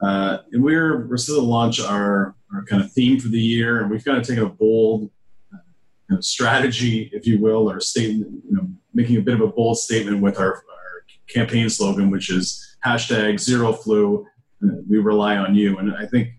uh, 0.01 0.39
and 0.51 0.63
we're 0.63 1.07
we're 1.07 1.17
still 1.17 1.35
to 1.35 1.41
launch 1.41 1.79
our 1.79 2.35
our 2.51 2.65
kind 2.65 2.81
of 2.81 2.91
theme 2.91 3.19
for 3.19 3.27
the 3.27 3.39
year, 3.39 3.81
and 3.81 3.91
we've 3.91 4.03
kind 4.03 4.17
of 4.17 4.25
taken 4.25 4.43
a 4.43 4.49
bold 4.49 5.11
kind 5.51 6.17
of 6.17 6.25
strategy, 6.25 7.11
if 7.13 7.27
you 7.27 7.39
will, 7.39 7.69
or 7.69 7.79
statement, 7.79 8.41
you 8.49 8.57
know, 8.57 8.67
making 8.95 9.17
a 9.17 9.21
bit 9.21 9.35
of 9.35 9.41
a 9.41 9.47
bold 9.47 9.77
statement 9.77 10.19
with 10.19 10.39
our, 10.39 10.55
our 10.55 11.05
campaign 11.27 11.69
slogan, 11.69 12.09
which 12.09 12.31
is 12.31 12.75
hashtag 12.83 13.39
Zero 13.39 13.71
Flu. 13.71 14.25
We 14.89 14.97
rely 14.97 15.37
on 15.37 15.53
you, 15.53 15.77
and 15.77 15.95
I 15.95 16.07
think 16.07 16.29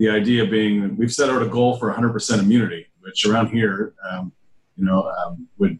the 0.00 0.08
idea 0.08 0.46
being 0.46 0.80
that 0.80 0.96
we've 0.96 1.12
set 1.12 1.28
out 1.28 1.42
a 1.42 1.46
goal 1.46 1.76
for 1.76 1.92
100% 1.92 2.38
immunity, 2.38 2.86
which 3.00 3.26
around 3.26 3.48
here, 3.48 3.92
um, 4.10 4.32
you 4.76 4.84
know, 4.86 5.02
um, 5.02 5.46
would 5.58 5.78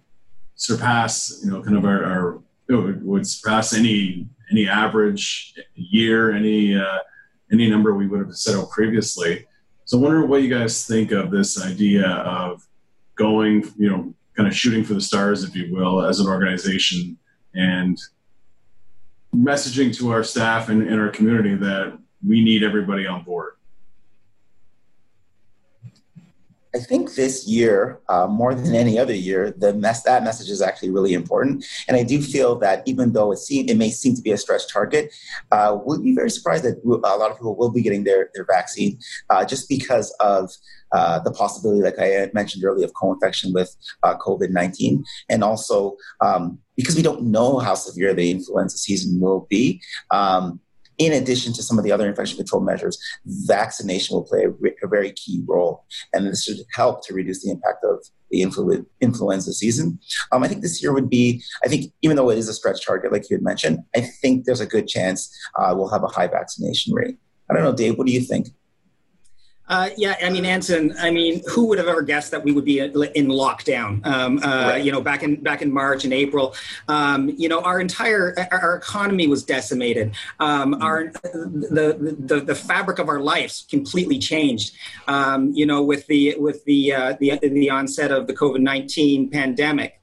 surpass, 0.57 1.41
you 1.43 1.51
know, 1.51 1.63
kind 1.63 1.79
of 1.79 1.87
our, 1.87 2.05
our 2.05 2.43
would 2.69 3.27
surpass 3.27 3.75
any 3.75 4.29
any 4.53 4.69
average 4.69 5.55
year, 5.75 6.33
any 6.33 6.77
uh, 6.77 6.99
any 7.51 7.69
number 7.69 7.95
we 7.95 8.07
would 8.07 8.21
have 8.21 8.37
set 8.37 8.55
out 8.55 8.71
previously. 8.71 9.47
So, 9.87 9.99
I 9.99 10.03
wonder 10.03 10.27
what 10.27 10.43
you 10.43 10.51
guys 10.51 10.87
think 10.87 11.13
of 11.13 11.31
this 11.31 11.61
idea 11.61 12.07
of 12.07 12.63
going, 13.17 13.65
you 13.79 13.91
know, 13.91 14.15
kind 14.37 14.47
of 14.47 14.55
shooting 14.55 14.85
for 14.85 14.93
the 14.93 15.01
stars, 15.01 15.45
if 15.45 15.57
you 15.57 15.75
will, 15.75 16.05
as 16.05 16.21
an 16.21 16.27
organization, 16.27 17.17
and 17.55 17.99
messaging 19.35 19.97
to 19.97 20.13
our 20.13 20.23
staff 20.23 20.69
and, 20.69 20.83
and 20.83 21.01
our 21.01 21.09
community 21.09 21.55
that 21.55 21.99
we 22.25 22.45
need 22.45 22.63
everybody 22.63 23.07
on 23.07 23.25
board. 23.25 23.55
I 26.75 26.79
think 26.79 27.15
this 27.15 27.49
year, 27.49 28.01
uh, 28.09 28.27
more 28.29 28.55
than 28.55 28.75
any 28.75 28.99
other 28.99 29.15
year, 29.15 29.53
the 29.57 29.73
mess, 29.75 30.03
that 30.05 30.23
message 30.23 30.51
is 30.51 30.63
actually 30.63 30.91
really 30.91 31.15
important. 31.15 31.65
And 31.89 31.97
I 31.97 32.05
do 32.05 32.23
feel 32.23 32.57
that 32.61 32.83
even 32.87 33.13
though 33.13 33.33
it, 33.33 33.39
seem, 33.39 33.69
it 33.69 33.77
may 33.77 33.91
seem 33.91 34.15
to 34.15 34.23
be 34.23 34.31
a 34.31 34.39
stretch 34.39 34.73
target, 34.73 35.13
uh, 35.51 35.77
we'll 35.85 36.01
be 36.01 36.15
very 36.15 36.31
surprised 36.31 36.65
that 36.65 36.81
a 36.85 37.17
lot 37.17 37.31
of 37.31 37.37
people 37.39 37.57
will 37.57 37.73
be 37.73 37.83
getting 37.83 38.05
their, 38.05 38.31
their 38.35 38.45
vaccine 38.45 38.99
uh, 39.31 39.45
just 39.45 39.69
because 39.69 40.15
of 40.21 40.51
uh, 40.93 41.19
the 41.21 41.33
possibility, 41.33 41.83
like 41.83 41.99
I 41.99 42.31
mentioned 42.35 42.65
earlier, 42.65 42.85
of 42.85 42.95
co-infection 42.95 43.53
with 43.53 43.75
uh, 44.05 44.17
COVID-19. 44.19 45.03
And 45.29 45.43
also 45.43 45.97
um, 46.21 46.59
because 46.77 46.97
we 46.97 47.03
don't 47.03 47.23
know 47.23 47.59
how 47.59 47.75
severe 47.75 48.15
the 48.15 48.31
influenza 48.31 48.79
season 48.79 49.21
will 49.21 49.47
be, 49.51 49.83
um, 50.11 50.61
in 51.01 51.15
addition 51.15 51.55
to 51.55 51.63
some 51.63 51.79
of 51.79 51.85
the 51.85 51.91
other 51.91 52.07
infection 52.07 52.37
control 52.37 52.61
measures, 52.61 52.99
vaccination 53.25 54.15
will 54.15 54.25
play 54.25 54.45
a, 54.45 54.85
a 54.85 54.89
very 54.89 55.13
key 55.13 55.43
role. 55.49 55.87
And 56.13 56.27
this 56.27 56.45
should 56.45 56.59
help 56.75 57.05
to 57.07 57.15
reduce 57.15 57.43
the 57.43 57.51
impact 57.51 57.83
of 57.85 58.05
the 58.31 58.43
influ- 58.43 58.85
influenza 59.01 59.55
season. 59.55 59.99
Um, 60.31 60.45
I 60.45 60.49
think 60.49 60.61
this 60.61 60.83
year 60.83 60.93
would 60.93 61.09
be, 61.09 61.43
I 61.65 61.69
think, 61.69 61.91
even 62.03 62.17
though 62.17 62.29
it 62.29 62.37
is 62.37 62.49
a 62.49 62.55
stretch 62.55 62.85
target, 62.85 63.13
like 63.13 63.31
you 63.31 63.37
had 63.37 63.43
mentioned, 63.43 63.79
I 63.97 64.03
think 64.03 64.45
there's 64.45 64.61
a 64.61 64.67
good 64.67 64.87
chance 64.89 65.35
uh, 65.59 65.73
we'll 65.75 65.89
have 65.89 66.05
a 66.05 66.09
high 66.09 66.29
vaccination 66.29 66.93
rate. 66.93 67.17
I 67.51 67.55
don't 67.55 67.65
know, 67.65 67.73
Dave, 67.73 67.97
what 67.97 68.07
do 68.07 68.13
you 68.13 68.21
think? 68.21 68.49
Uh, 69.71 69.89
yeah, 69.97 70.17
I 70.21 70.31
mean, 70.31 70.45
Anson. 70.45 70.93
I 70.99 71.13
mean, 71.13 71.43
who 71.49 71.67
would 71.67 71.79
have 71.79 71.87
ever 71.87 72.03
guessed 72.03 72.33
that 72.33 72.43
we 72.43 72.51
would 72.51 72.65
be 72.65 72.81
in 72.81 72.91
lockdown? 73.29 74.05
Um, 74.05 74.39
uh, 74.39 74.71
right. 74.71 74.85
You 74.85 74.91
know, 74.91 75.01
back 75.01 75.23
in 75.23 75.37
back 75.37 75.63
in 75.63 75.73
March 75.73 76.03
and 76.03 76.13
April. 76.13 76.57
Um, 76.89 77.33
you 77.39 77.49
know, 77.49 77.61
our 77.61 77.81
entire 77.81 78.35
our 78.51 78.75
economy 78.75 79.29
was 79.29 79.45
decimated. 79.45 80.17
Um, 80.41 80.75
mm-hmm. 80.75 80.83
Our 80.83 81.05
the, 81.13 82.17
the 82.19 82.41
the 82.41 82.55
fabric 82.55 82.99
of 82.99 83.09
our 83.09 83.21
lives 83.21 83.65
completely 83.71 84.19
changed. 84.19 84.75
Um, 85.07 85.53
you 85.55 85.67
know, 85.67 85.85
with 85.85 86.05
the 86.09 86.35
with 86.37 86.65
the 86.65 86.93
uh, 86.93 87.17
the 87.21 87.39
the 87.41 87.71
onset 87.71 88.11
of 88.11 88.27
the 88.27 88.35
COVID 88.35 88.61
nineteen 88.61 89.31
pandemic. 89.31 89.99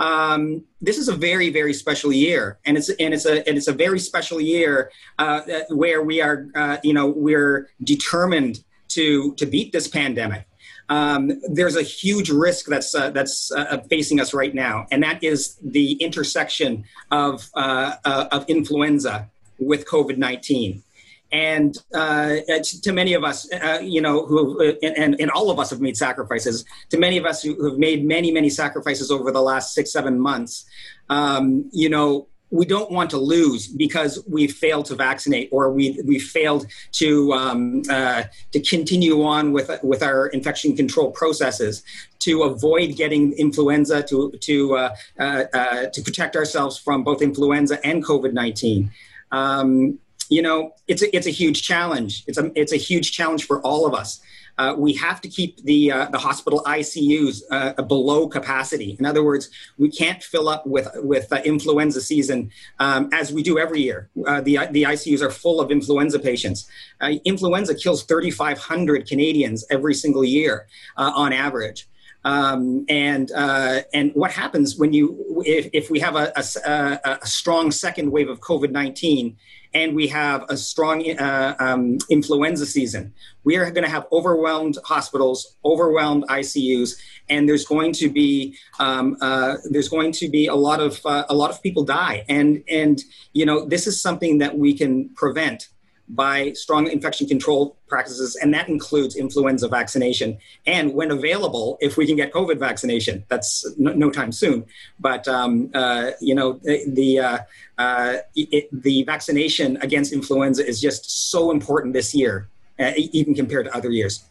Um, 0.00 0.62
this 0.80 0.96
is 0.96 1.08
a 1.08 1.12
very 1.12 1.50
very 1.50 1.74
special 1.74 2.12
year 2.12 2.60
and 2.64 2.76
it's 2.76 2.88
and 2.88 3.12
it's 3.12 3.26
a 3.26 3.44
and 3.48 3.58
it's 3.58 3.66
a 3.66 3.72
very 3.72 3.98
special 3.98 4.40
year 4.40 4.92
uh, 5.18 5.40
where 5.70 6.04
we 6.04 6.22
are 6.22 6.46
uh, 6.54 6.76
you 6.84 6.92
know 6.92 7.08
we're 7.08 7.68
determined 7.82 8.62
to 8.88 9.34
to 9.34 9.46
beat 9.46 9.72
this 9.72 9.88
pandemic. 9.88 10.46
Um, 10.88 11.40
there's 11.50 11.76
a 11.76 11.82
huge 11.82 12.30
risk 12.30 12.66
that's 12.66 12.94
uh, 12.94 13.10
that's 13.10 13.52
uh, 13.52 13.78
facing 13.90 14.20
us 14.20 14.32
right 14.32 14.54
now, 14.54 14.86
and 14.90 15.02
that 15.02 15.22
is 15.22 15.56
the 15.62 15.92
intersection 15.94 16.84
of 17.10 17.48
uh, 17.54 17.94
uh 18.04 18.28
of 18.32 18.48
influenza 18.48 19.28
with 19.58 19.86
COVID 19.86 20.16
nineteen. 20.16 20.82
And 21.30 21.76
uh, 21.92 22.36
to 22.84 22.92
many 22.92 23.12
of 23.12 23.22
us, 23.22 23.52
uh, 23.52 23.80
you 23.82 24.00
know, 24.00 24.24
who 24.24 24.74
and, 24.82 25.20
and 25.20 25.30
all 25.30 25.50
of 25.50 25.58
us 25.58 25.68
have 25.68 25.80
made 25.80 25.94
sacrifices. 25.94 26.64
To 26.88 26.98
many 26.98 27.18
of 27.18 27.26
us 27.26 27.42
who 27.42 27.68
have 27.68 27.78
made 27.78 28.06
many 28.06 28.32
many 28.32 28.48
sacrifices 28.48 29.10
over 29.10 29.30
the 29.30 29.42
last 29.42 29.74
six 29.74 29.92
seven 29.92 30.18
months, 30.18 30.64
um, 31.10 31.68
you 31.70 31.90
know, 31.90 32.28
we 32.50 32.64
don't 32.64 32.90
want 32.90 33.10
to 33.10 33.18
lose 33.18 33.68
because 33.68 34.22
we 34.26 34.46
failed 34.46 34.86
to 34.86 34.94
vaccinate 34.94 35.48
or 35.52 35.70
we 35.70 36.00
we 36.04 36.18
failed 36.18 36.66
to 36.92 37.32
um, 37.32 37.82
uh, 37.90 38.24
to 38.52 38.60
continue 38.60 39.22
on 39.24 39.52
with 39.52 39.70
with 39.82 40.02
our 40.02 40.28
infection 40.28 40.76
control 40.76 41.10
processes 41.10 41.82
to 42.20 42.42
avoid 42.42 42.96
getting 42.96 43.32
influenza 43.34 44.02
to 44.02 44.32
to 44.40 44.76
uh, 44.76 44.94
uh, 45.18 45.44
uh 45.52 45.86
to 45.86 46.02
protect 46.02 46.36
ourselves 46.36 46.78
from 46.78 47.04
both 47.04 47.22
influenza 47.22 47.84
and 47.86 48.04
COVID 48.04 48.32
nineteen. 48.32 48.90
Um, 49.30 49.98
you 50.30 50.42
know, 50.42 50.72
it's 50.86 51.02
a, 51.02 51.16
it's 51.16 51.26
a 51.26 51.30
huge 51.30 51.62
challenge. 51.62 52.24
It's 52.26 52.38
a 52.38 52.50
it's 52.54 52.72
a 52.72 52.76
huge 52.76 53.12
challenge 53.12 53.46
for 53.46 53.60
all 53.60 53.86
of 53.86 53.94
us 53.94 54.20
uh, 54.58 54.74
we 54.76 54.92
have 54.94 55.20
to 55.20 55.28
keep 55.28 55.62
the 55.62 55.92
uh, 55.92 56.06
the 56.06 56.18
hospital 56.18 56.62
ICUs 56.66 57.42
uh, 57.50 57.80
below 57.82 58.28
capacity. 58.28 58.96
In 58.98 59.06
other 59.06 59.24
words, 59.24 59.50
we 59.78 59.88
can't 59.90 60.22
fill 60.22 60.48
up 60.48 60.66
with 60.66 60.88
with 60.96 61.32
uh, 61.32 61.40
influenza 61.44 62.00
season 62.00 62.50
um, 62.78 63.08
as 63.12 63.32
we 63.32 63.42
do 63.42 63.58
every 63.58 63.80
year. 63.80 64.10
Uh, 64.26 64.40
the 64.40 64.58
the 64.70 64.82
ICUs 64.82 65.22
are 65.22 65.30
full 65.30 65.60
of 65.60 65.70
influenza 65.70 66.18
patients. 66.18 66.68
Uh, 67.00 67.12
influenza 67.24 67.74
kills 67.74 68.02
3,500 68.04 69.06
Canadians 69.06 69.64
every 69.70 69.94
single 69.94 70.24
year 70.24 70.66
on 70.96 71.32
average. 71.32 71.88
Um, 72.24 72.84
and 72.88 73.30
uh, 73.32 73.82
and 73.94 74.10
what 74.14 74.32
happens 74.32 74.76
when 74.76 74.92
you 74.92 75.42
if, 75.46 75.70
if 75.72 75.90
we 75.90 76.00
have 76.00 76.16
a, 76.16 76.32
a, 76.66 77.18
a 77.22 77.26
strong 77.26 77.70
second 77.70 78.10
wave 78.10 78.28
of 78.28 78.40
COVID 78.40 78.70
nineteen 78.70 79.36
and 79.74 79.94
we 79.94 80.08
have 80.08 80.44
a 80.48 80.56
strong 80.56 81.08
uh, 81.18 81.54
um, 81.58 81.98
influenza 82.10 82.66
season. 82.66 83.12
We 83.44 83.56
are 83.56 83.70
going 83.70 83.84
to 83.84 83.90
have 83.90 84.06
overwhelmed 84.12 84.78
hospitals, 84.84 85.56
overwhelmed 85.64 86.24
ICUs, 86.28 86.98
and 87.28 87.48
there's 87.48 87.64
going 87.64 87.92
to 87.94 88.08
be 88.08 88.56
um, 88.78 89.16
uh, 89.20 89.56
there's 89.70 89.88
going 89.88 90.12
to 90.12 90.28
be 90.28 90.46
a 90.46 90.54
lot 90.54 90.80
of 90.80 91.00
uh, 91.04 91.24
a 91.28 91.34
lot 91.34 91.50
of 91.50 91.62
people 91.62 91.84
die. 91.84 92.24
And 92.28 92.62
and 92.68 93.02
you 93.32 93.46
know 93.46 93.64
this 93.64 93.86
is 93.86 94.00
something 94.00 94.38
that 94.38 94.56
we 94.56 94.74
can 94.74 95.10
prevent 95.10 95.68
by 96.08 96.52
strong 96.52 96.86
infection 96.90 97.26
control 97.26 97.76
practices, 97.86 98.36
and 98.36 98.52
that 98.54 98.68
includes 98.68 99.16
influenza 99.16 99.68
vaccination. 99.68 100.38
And 100.66 100.94
when 100.94 101.10
available, 101.10 101.78
if 101.80 101.96
we 101.96 102.06
can 102.06 102.16
get 102.16 102.32
COVID 102.32 102.58
vaccination, 102.58 103.24
that's 103.28 103.66
no, 103.76 103.92
no 103.92 104.10
time 104.10 104.32
soon. 104.32 104.64
But 104.98 105.28
um, 105.28 105.70
uh, 105.74 106.12
you 106.20 106.34
know, 106.34 106.60
the 106.62 107.18
uh, 107.18 107.38
uh, 107.78 108.16
it, 108.34 108.68
the 108.72 109.04
vaccination 109.04 109.76
against 109.82 110.12
influenza 110.12 110.66
is 110.66 110.80
just 110.80 111.30
so 111.30 111.50
important 111.50 111.94
this 111.94 112.14
year, 112.14 112.48
uh, 112.78 112.92
even 112.96 113.34
compared 113.34 113.66
to 113.66 113.76
other 113.76 113.90
years. 113.90 114.24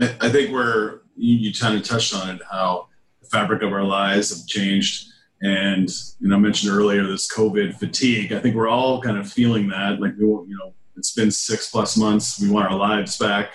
I 0.00 0.30
think 0.30 0.50
we're 0.50 1.00
you, 1.16 1.36
you 1.36 1.52
kind 1.52 1.76
of 1.76 1.82
touched 1.82 2.14
on 2.14 2.30
it 2.30 2.42
how 2.50 2.88
the 3.20 3.28
fabric 3.28 3.62
of 3.62 3.72
our 3.72 3.84
lives 3.84 4.30
have 4.30 4.46
changed 4.46 5.09
and 5.42 5.88
you 6.18 6.28
know, 6.28 6.36
I 6.36 6.38
mentioned 6.38 6.72
earlier 6.72 7.06
this 7.06 7.32
COVID 7.32 7.78
fatigue. 7.78 8.32
I 8.32 8.40
think 8.40 8.54
we're 8.54 8.68
all 8.68 9.00
kind 9.00 9.16
of 9.16 9.30
feeling 9.30 9.68
that. 9.68 10.00
Like 10.00 10.12
we, 10.18 10.24
you 10.24 10.58
know, 10.58 10.74
it's 10.96 11.12
been 11.12 11.30
six 11.30 11.70
plus 11.70 11.96
months. 11.96 12.40
We 12.40 12.50
want 12.50 12.70
our 12.70 12.76
lives 12.76 13.16
back. 13.16 13.52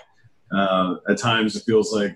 Uh, 0.52 0.96
at 1.10 1.18
times, 1.18 1.56
it 1.56 1.64
feels 1.66 1.94
like 1.94 2.16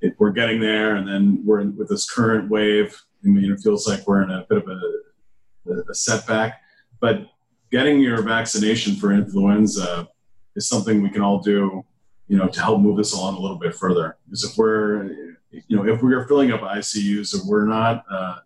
it, 0.00 0.14
we're 0.18 0.30
getting 0.30 0.60
there, 0.60 0.96
and 0.96 1.08
then 1.08 1.42
we're 1.44 1.60
in, 1.60 1.76
with 1.76 1.88
this 1.88 2.10
current 2.10 2.50
wave. 2.50 2.94
I 3.24 3.28
mean, 3.28 3.50
it 3.50 3.60
feels 3.60 3.88
like 3.88 4.06
we're 4.06 4.22
in 4.22 4.30
a 4.30 4.46
bit 4.48 4.58
of 4.58 4.68
a, 4.68 5.90
a 5.90 5.94
setback. 5.94 6.60
But 7.00 7.26
getting 7.70 8.00
your 8.00 8.22
vaccination 8.22 8.96
for 8.96 9.12
influenza 9.12 10.08
is 10.54 10.68
something 10.68 11.02
we 11.02 11.10
can 11.10 11.22
all 11.22 11.40
do, 11.40 11.84
you 12.28 12.36
know, 12.36 12.48
to 12.48 12.60
help 12.60 12.80
move 12.80 12.96
this 12.96 13.14
along 13.14 13.36
a 13.36 13.40
little 13.40 13.58
bit 13.58 13.74
further. 13.74 14.16
Because 14.26 14.44
if 14.44 14.56
we're, 14.56 15.04
you 15.50 15.76
know, 15.76 15.86
if 15.86 16.02
we 16.02 16.14
are 16.14 16.26
filling 16.26 16.52
up 16.52 16.60
ICUs 16.60 17.34
and 17.34 17.48
we're 17.48 17.66
not 17.66 18.04
uh, 18.10 18.36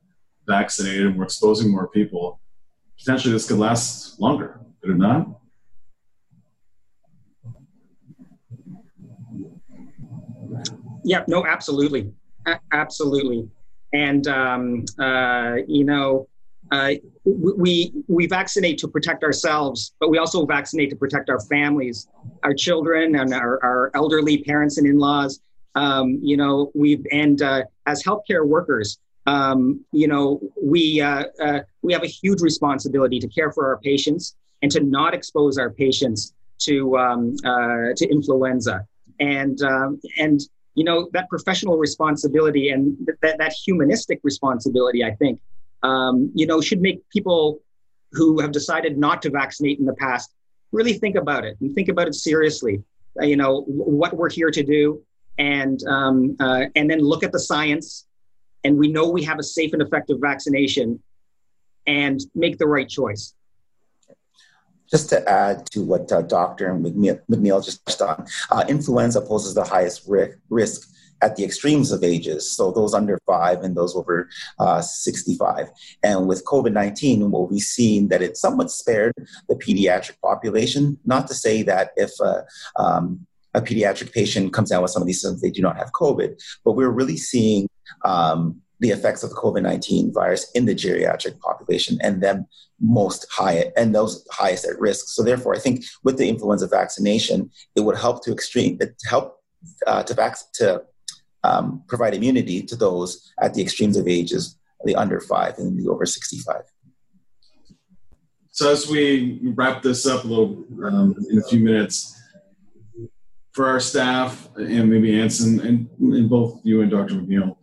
vaccinated, 0.59 1.07
and 1.07 1.17
we're 1.17 1.25
exposing 1.25 1.71
more 1.71 1.89
people, 1.89 2.41
potentially 2.99 3.33
this 3.33 3.47
could 3.49 3.59
last 3.59 4.21
longer. 4.21 4.61
Could 4.81 4.91
it 4.91 4.99
not? 4.99 5.27
Yeah, 11.05 11.23
no, 11.27 11.47
absolutely. 11.47 12.13
A- 12.47 12.61
absolutely. 12.73 13.49
And, 13.93 14.27
um, 14.27 14.85
uh, 14.99 15.57
you 15.67 15.85
know, 15.85 16.29
uh, 16.71 16.93
we, 17.25 17.93
we 18.07 18.27
vaccinate 18.27 18.79
to 18.79 18.89
protect 18.89 19.25
ourselves, 19.25 19.95
but 20.01 20.09
we 20.13 20.19
also 20.19 20.47
vaccinate 20.47 20.91
to 20.91 20.97
protect 20.97 21.29
our 21.29 21.41
families, 21.55 22.09
our 22.47 22.55
children, 22.55 23.17
and 23.17 23.33
our, 23.33 23.53
our 23.65 23.91
elderly 23.95 24.37
parents 24.45 24.79
and 24.79 24.87
in 24.87 24.99
laws. 24.99 25.41
Um, 25.75 26.19
you 26.23 26.37
know, 26.37 26.71
we've, 26.75 27.05
and 27.11 27.41
uh, 27.43 27.63
as 27.87 28.03
healthcare 28.03 28.47
workers, 28.47 28.99
um, 29.27 29.85
you 29.93 30.09
know, 30.09 30.41
we, 30.63 31.01
uh, 31.01 31.25
uh, 31.43 31.61
we 31.83 31.93
have 31.93 32.03
a 32.03 32.07
huge 32.09 32.41
responsibility 32.41 33.19
to 33.21 33.29
care 33.29 33.53
for 33.53 33.67
our 33.67 33.79
patients 33.79 34.37
and 34.63 34.71
to 34.73 34.81
not 34.81 35.15
expose 35.15 35.59
our 35.59 35.71
patients 35.71 36.35
to, 36.61 36.97
um, 36.99 37.37
uh, 37.45 37.95
to 37.97 38.09
influenza. 38.11 38.87
And, 39.19 39.61
um, 39.63 40.01
and, 40.19 40.41
you 40.75 40.85
know, 40.85 41.09
that 41.13 41.29
professional 41.29 41.77
responsibility 41.77 42.71
and 42.71 42.97
th- 43.07 43.19
that, 43.23 43.39
that 43.39 43.53
humanistic 43.53 44.21
responsibility, 44.23 45.05
I 45.05 45.15
think, 45.17 45.41
um, 45.83 46.31
you 46.35 46.47
know, 46.47 46.61
should 46.61 46.81
make 46.81 47.09
people 47.11 47.61
who 48.13 48.41
have 48.41 48.53
decided 48.53 48.99
not 48.99 49.23
to 49.23 49.31
vaccinate 49.31 49.79
in 49.79 49.85
the 49.85 49.95
past 49.95 50.35
really 50.73 50.95
think 50.95 51.17
about 51.17 51.45
it 51.45 51.57
and 51.61 51.75
think 51.75 51.89
about 51.89 52.07
it 52.07 52.15
seriously. 52.15 52.83
Uh, 53.21 53.25
you 53.25 53.37
know, 53.37 53.63
what 53.67 54.15
we're 54.15 54.31
here 54.31 54.51
to 54.51 54.63
do 54.63 55.03
and, 55.39 55.83
um, 55.89 56.37
uh, 56.41 56.65
and 56.77 56.91
then 56.91 57.01
look 57.01 57.23
at 57.25 57.33
the 57.33 57.41
science 57.41 58.07
and 58.65 58.79
we 58.79 58.89
know 58.89 59.09
we 59.09 59.23
have 59.25 59.39
a 59.39 59.43
safe 59.43 59.73
and 59.73 59.83
effective 59.83 60.19
vaccination 60.21 61.03
and 61.87 62.21
make 62.35 62.59
the 62.59 62.67
right 62.67 62.89
choice. 62.89 63.35
Just 64.91 65.09
to 65.11 65.29
add 65.29 65.71
to 65.71 65.83
what 65.83 66.11
uh, 66.11 66.23
Dr. 66.23 66.75
McNeil, 66.75 67.65
just 67.65 67.87
touched 67.87 68.03
on, 68.03 68.27
uh, 68.51 68.65
influenza 68.69 69.21
poses 69.21 69.55
the 69.55 69.65
highest 69.65 70.09
risk 70.49 70.89
at 71.23 71.37
the 71.37 71.45
extremes 71.45 71.93
of 71.93 72.03
ages, 72.03 72.51
so 72.51 72.73
those 72.73 72.95
under 72.95 73.19
five 73.27 73.63
and 73.63 73.77
those 73.77 73.95
over 73.95 74.29
uh, 74.59 74.81
65. 74.81 75.69
And 76.03 76.27
with 76.27 76.45
COVID 76.45 76.73
19, 76.73 77.31
what 77.31 77.51
we've 77.51 77.61
seen 77.61 78.09
that 78.09 78.23
it 78.23 78.37
somewhat 78.37 78.71
spared 78.71 79.13
the 79.49 79.55
pediatric 79.55 80.19
population. 80.23 80.99
Not 81.05 81.29
to 81.29 81.35
say 81.35 81.63
that 81.63 81.91
if 81.97 82.11
uh, 82.21 82.43
um, 82.77 83.27
a 83.55 83.61
pediatric 83.61 84.13
patient 84.13 84.53
comes 84.53 84.71
down 84.71 84.83
with 84.83 84.91
some 84.91 85.03
of 85.03 85.07
these 85.07 85.21
symptoms, 85.21 85.43
they 85.43 85.51
do 85.51 85.63
not 85.63 85.77
have 85.77 85.93
COVID, 85.93 86.41
but 86.65 86.73
we're 86.73 86.91
really 86.91 87.17
seeing 87.17 87.69
um, 88.05 88.61
the 88.81 88.91
effects 88.91 89.23
of 89.23 89.31
the 89.31 89.37
COVID 89.37 89.63
19 89.63 90.13
virus 90.13 90.51
in 90.53 90.65
the 90.65 90.75
geriatric 90.75 91.39
population 91.41 91.99
and 92.03 92.23
them 92.23 92.47
most 92.81 93.27
high 93.31 93.71
and 93.77 93.95
those 93.95 94.27
highest 94.31 94.65
at 94.65 94.81
risk. 94.81 95.09
So, 95.09 95.23
therefore, 95.23 95.55
I 95.55 95.59
think 95.59 95.85
with 96.03 96.17
the 96.17 96.29
influenza 96.29 96.67
vaccination, 96.67 97.51
it 97.77 97.81
would 97.81 97.99
help 97.99 98.25
to 98.25 98.33
extreme, 98.33 98.79
help 99.09 99.39
uh, 99.87 100.03
to, 100.05 100.15
vac- 100.15 100.53
to 100.55 100.83
um, 101.45 101.85
provide 101.89 102.15
immunity 102.15 102.63
to 102.63 102.77
those 102.77 103.33
at 103.41 103.55
the 103.55 103.63
extremes 103.63 103.97
of 103.97 104.09
ages, 104.09 104.59
the 104.85 104.97
under 104.97 105.21
five 105.21 105.59
and 105.59 105.79
the 105.79 105.89
over 105.91 106.07
65. 106.07 106.63
So, 108.53 108.73
as 108.73 108.89
we 108.89 109.41
wrap 109.55 109.83
this 109.83 110.07
up 110.07 110.25
a 110.25 110.27
little 110.27 110.65
um, 110.85 111.15
in 111.31 111.39
a 111.39 111.43
few 111.45 111.61
minutes, 111.61 112.17
for 113.53 113.69
our 113.69 113.81
staff 113.81 114.49
and 114.57 114.89
maybe 114.89 115.21
Anson 115.21 115.61
and, 115.61 115.89
and 115.99 116.31
both 116.31 116.61
you 116.63 116.83
and 116.83 116.91
Dr. 116.91 117.15
McNeil, 117.15 117.57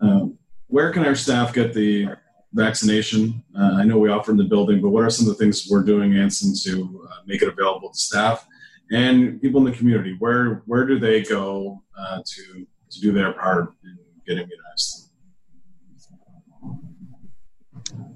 um, 0.00 0.38
where 0.68 0.92
can 0.92 1.04
our 1.04 1.14
staff 1.14 1.54
get 1.54 1.72
the 1.72 2.08
vaccination? 2.52 3.42
Uh, 3.58 3.74
I 3.74 3.84
know 3.84 3.98
we 3.98 4.10
offer 4.10 4.30
in 4.30 4.36
the 4.36 4.44
building, 4.44 4.80
but 4.80 4.90
what 4.90 5.04
are 5.04 5.10
some 5.10 5.28
of 5.28 5.36
the 5.36 5.42
things 5.42 5.68
we're 5.70 5.82
doing, 5.82 6.16
Anson, 6.16 6.54
to 6.64 7.06
uh, 7.10 7.16
make 7.26 7.42
it 7.42 7.48
available 7.48 7.90
to 7.90 7.98
staff 7.98 8.46
and 8.90 9.40
people 9.40 9.64
in 9.64 9.70
the 9.70 9.76
community? 9.76 10.16
Where 10.18 10.62
where 10.66 10.86
do 10.86 10.98
they 10.98 11.22
go 11.22 11.82
uh, 11.98 12.20
to 12.24 12.66
to 12.90 13.00
do 13.00 13.12
their 13.12 13.32
part 13.32 13.72
in 13.84 13.98
getting 14.26 14.44
immunized? 14.44 15.02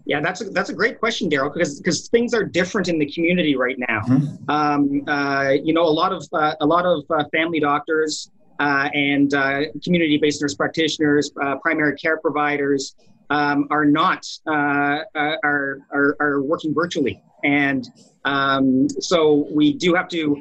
Yeah, 0.07 0.21
that's 0.21 0.41
a, 0.41 0.51
that's 0.51 0.71
a 0.71 0.75
great 0.75 0.99
question, 0.99 1.31
Daryl, 1.31 1.53
because 1.53 1.79
because 1.79 2.09
things 2.09 2.35
are 2.35 2.43
different 2.43 2.89
in 2.89 2.99
the 2.99 3.07
community 3.07 3.55
right 3.55 3.77
now. 3.79 4.01
Mm-hmm. 4.01 4.51
Um, 4.51 5.05
uh, 5.07 5.51
you 5.51 5.73
know, 5.73 5.83
a 5.83 5.95
lot 6.03 6.13
of 6.13 6.27
uh, 6.33 6.55
a 6.61 6.67
lot 6.67 6.85
of 6.85 7.05
uh, 7.11 7.25
family 7.33 7.61
doctors 7.61 8.31
and 8.61 9.35
uh, 9.35 9.63
community-based 9.83 10.41
nurse 10.43 10.55
practitioners, 10.55 11.31
uh, 11.43 11.57
primary 11.57 11.97
care 11.97 12.19
providers 12.19 12.95
um, 13.31 13.67
are 13.71 13.85
not 13.85 14.27
are, 14.47 15.07
are 15.15 16.17
are 16.21 16.43
working 16.43 16.75
virtually, 16.75 17.23
and 17.45 17.89
um, 18.25 18.89
so 18.89 19.47
we 19.51 19.73
do 19.73 19.95
have 19.95 20.09
to 20.09 20.41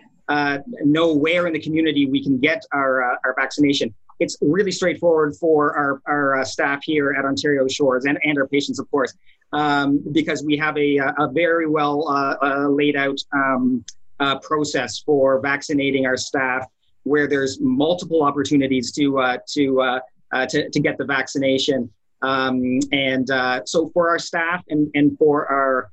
know 0.83 1.13
where 1.13 1.47
in 1.47 1.53
the 1.53 1.59
community 1.59 2.05
we 2.05 2.23
can 2.23 2.39
get 2.39 2.63
our 2.73 3.01
our 3.03 3.35
vaccination. 3.37 3.93
It's 4.19 4.37
really 4.41 4.71
straightforward 4.71 5.37
for 5.37 5.73
our, 5.77 6.01
our 6.05 6.41
uh, 6.41 6.43
staff 6.43 6.81
here 6.83 7.15
at 7.17 7.23
Ontario 7.23 7.65
Shores 7.69 8.03
and, 8.03 8.19
and 8.25 8.37
our 8.37 8.49
patients, 8.49 8.77
of 8.77 8.91
course 8.91 9.13
um, 9.53 10.03
because 10.11 10.43
we 10.43 10.57
have 10.57 10.77
a, 10.77 10.97
a 10.97 11.29
very 11.31 11.67
well 11.67 12.07
uh, 12.07 12.35
uh, 12.41 12.67
laid 12.67 12.95
out 12.95 13.19
um, 13.33 13.83
uh, 14.19 14.37
process 14.39 14.99
for 14.99 15.39
vaccinating 15.41 16.05
our 16.05 16.17
staff, 16.17 16.65
where 17.03 17.27
there's 17.27 17.59
multiple 17.61 18.23
opportunities 18.23 18.91
to 18.93 19.19
uh, 19.19 19.37
to, 19.47 19.81
uh, 19.81 19.99
uh, 20.31 20.45
to, 20.47 20.69
to 20.69 20.79
get 20.79 20.97
the 20.97 21.05
vaccination. 21.05 21.89
Um, 22.21 22.79
and 22.91 23.27
so 23.67 23.89
for 23.93 24.09
our 24.09 24.19
staff 24.19 24.63
and 24.69 24.89
and 24.93 25.17
for 25.17 25.47
our 25.51 25.89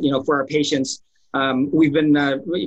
you 0.00 0.10
know 0.10 0.22
for 0.22 0.36
our 0.36 0.46
patients. 0.46 1.02
Um, 1.34 1.68
we've 1.70 1.92
been 1.92 2.14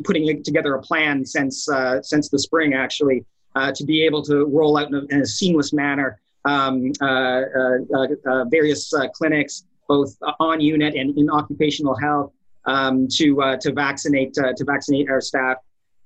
putting 0.04 0.44
together 0.44 0.76
a 0.76 0.82
plan 0.82 1.26
since 1.26 1.68
since 2.04 2.30
the 2.30 2.40
spring, 2.40 2.74
actually, 2.74 3.26
to 3.74 3.84
be 3.84 4.06
able 4.06 4.22
to 4.24 4.46
roll 4.46 4.78
out 4.78 4.90
in 4.90 4.96
a, 4.96 5.02
in 5.10 5.22
a 5.22 5.26
seamless 5.26 5.74
manner 5.74 6.22
um, 6.46 6.92
uh, 7.02 7.06
uh, 7.06 8.08
uh, 8.26 8.46
various 8.46 8.94
clinics 9.14 9.64
both 9.88 10.16
on 10.40 10.62
unit 10.62 10.96
and 10.96 11.18
in 11.18 11.30
occupational 11.30 11.96
health 11.96 12.32
um, 12.66 13.08
to 13.10 13.42
uh, 13.42 13.58
to 13.58 13.74
vaccinate 13.74 14.38
uh, 14.38 14.54
to 14.56 14.64
vaccinate 14.64 15.10
our 15.10 15.22
staff. 15.22 15.58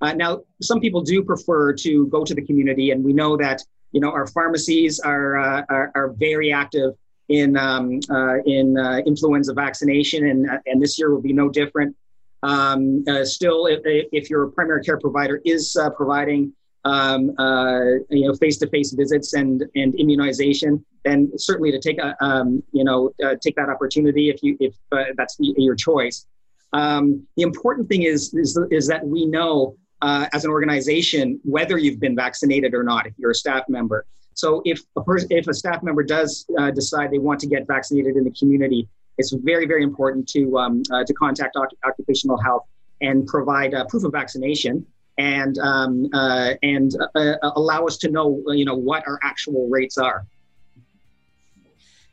Uh, 0.05 0.13
now, 0.13 0.41
some 0.61 0.79
people 0.79 1.01
do 1.01 1.23
prefer 1.23 1.73
to 1.73 2.05
go 2.07 2.23
to 2.23 2.35
the 2.35 2.41
community, 2.41 2.91
and 2.91 3.03
we 3.03 3.11
know 3.11 3.35
that 3.35 3.59
you 3.91 3.99
know 3.99 4.11
our 4.11 4.27
pharmacies 4.27 4.99
are 4.99 5.37
uh, 5.37 5.63
are, 5.69 5.91
are, 5.95 6.09
very 6.09 6.53
active 6.53 6.93
in 7.29 7.57
um, 7.57 7.99
uh, 8.11 8.37
in 8.45 8.77
uh, 8.77 8.97
influenza 9.07 9.51
vaccination, 9.53 10.27
and 10.27 10.47
and 10.67 10.79
this 10.79 10.99
year 10.99 11.09
will 11.11 11.21
be 11.21 11.33
no 11.33 11.49
different. 11.49 11.95
Um, 12.43 13.03
still, 13.23 13.65
if, 13.65 13.79
if 14.11 14.29
your 14.29 14.47
primary 14.47 14.83
care 14.83 14.99
provider 14.99 15.41
is 15.43 15.75
providing 15.97 16.53
um, 16.83 17.33
uh, 17.39 17.97
you 18.11 18.27
know, 18.27 18.35
face-to-face 18.35 18.93
visits 18.93 19.33
and 19.33 19.63
and 19.73 19.95
immunization, 19.95 20.85
then 21.03 21.31
certainly 21.35 21.71
to 21.71 21.79
take 21.79 21.97
a, 21.97 22.15
um, 22.23 22.61
you 22.73 22.83
know 22.83 23.11
uh, 23.23 23.35
take 23.41 23.55
that 23.55 23.69
opportunity 23.69 24.29
if 24.29 24.43
you 24.43 24.55
if 24.59 24.75
uh, 24.91 25.05
that's 25.17 25.35
your 25.39 25.75
choice. 25.75 26.27
Um, 26.73 27.25
the 27.37 27.43
important 27.43 27.89
thing 27.89 28.03
is 28.03 28.35
is 28.35 28.59
is 28.69 28.85
that 28.87 29.03
we 29.03 29.25
know 29.25 29.75
uh, 30.01 30.27
as 30.33 30.45
an 30.45 30.51
organization 30.51 31.39
whether 31.43 31.77
you've 31.77 31.99
been 31.99 32.15
vaccinated 32.15 32.73
or 32.73 32.83
not 32.83 33.07
if 33.07 33.13
you're 33.17 33.31
a 33.31 33.35
staff 33.35 33.63
member. 33.69 34.05
So 34.33 34.61
if 34.65 34.81
a 34.97 35.03
person 35.03 35.29
if 35.31 35.47
a 35.47 35.53
staff 35.53 35.81
member 35.83 36.03
does 36.03 36.45
uh, 36.57 36.71
decide 36.71 37.11
they 37.11 37.19
want 37.19 37.39
to 37.41 37.47
get 37.47 37.67
vaccinated 37.67 38.17
in 38.17 38.23
the 38.23 38.31
community, 38.31 38.87
it's 39.17 39.31
very 39.31 39.65
very 39.65 39.83
important 39.83 40.27
to 40.29 40.57
um, 40.57 40.83
uh, 40.91 41.03
to 41.03 41.13
contact 41.13 41.57
occupational 41.85 42.37
health 42.37 42.65
and 43.01 43.25
provide 43.27 43.73
proof 43.89 44.03
of 44.03 44.11
vaccination 44.11 44.85
and 45.17 45.57
um, 45.59 46.09
uh, 46.13 46.53
and 46.63 46.95
uh, 47.15 47.35
allow 47.55 47.85
us 47.85 47.97
to 47.97 48.09
know 48.09 48.41
you 48.47 48.65
know 48.65 48.75
what 48.75 49.07
our 49.07 49.19
actual 49.23 49.67
rates 49.69 49.97
are. 49.97 50.25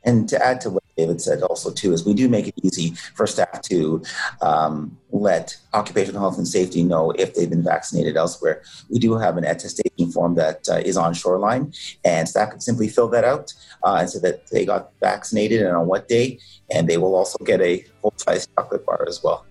And 0.05 0.27
to 0.29 0.45
add 0.45 0.61
to 0.61 0.69
what 0.69 0.82
David 0.97 1.21
said 1.21 1.41
also 1.41 1.71
too 1.71 1.93
is 1.93 2.05
we 2.05 2.13
do 2.13 2.29
make 2.29 2.47
it 2.47 2.55
easy 2.63 2.91
for 3.15 3.25
staff 3.27 3.61
to 3.63 4.03
um, 4.41 4.97
let 5.11 5.57
occupational 5.73 6.21
health 6.21 6.37
and 6.37 6.47
safety 6.47 6.83
know 6.83 7.11
if 7.11 7.33
they've 7.33 7.49
been 7.49 7.63
vaccinated 7.63 8.17
elsewhere. 8.17 8.63
We 8.89 8.99
do 8.99 9.17
have 9.17 9.37
an 9.37 9.43
attestation 9.43 10.11
form 10.11 10.35
that 10.35 10.67
uh, 10.69 10.81
is 10.85 10.97
on 10.97 11.13
Shoreline, 11.13 11.73
and 12.03 12.27
staff 12.27 12.51
can 12.51 12.59
simply 12.59 12.87
fill 12.87 13.07
that 13.09 13.23
out 13.23 13.53
uh, 13.83 13.97
and 13.99 14.09
say 14.09 14.19
that 14.19 14.47
they 14.47 14.65
got 14.65 14.91
vaccinated 14.99 15.61
and 15.61 15.75
on 15.75 15.87
what 15.87 16.07
day, 16.07 16.39
and 16.71 16.87
they 16.87 16.97
will 16.97 17.15
also 17.15 17.37
get 17.43 17.61
a 17.61 17.83
full 18.01 18.13
size 18.17 18.47
chocolate 18.55 18.85
bar 18.85 19.05
as 19.07 19.23
well. 19.23 19.45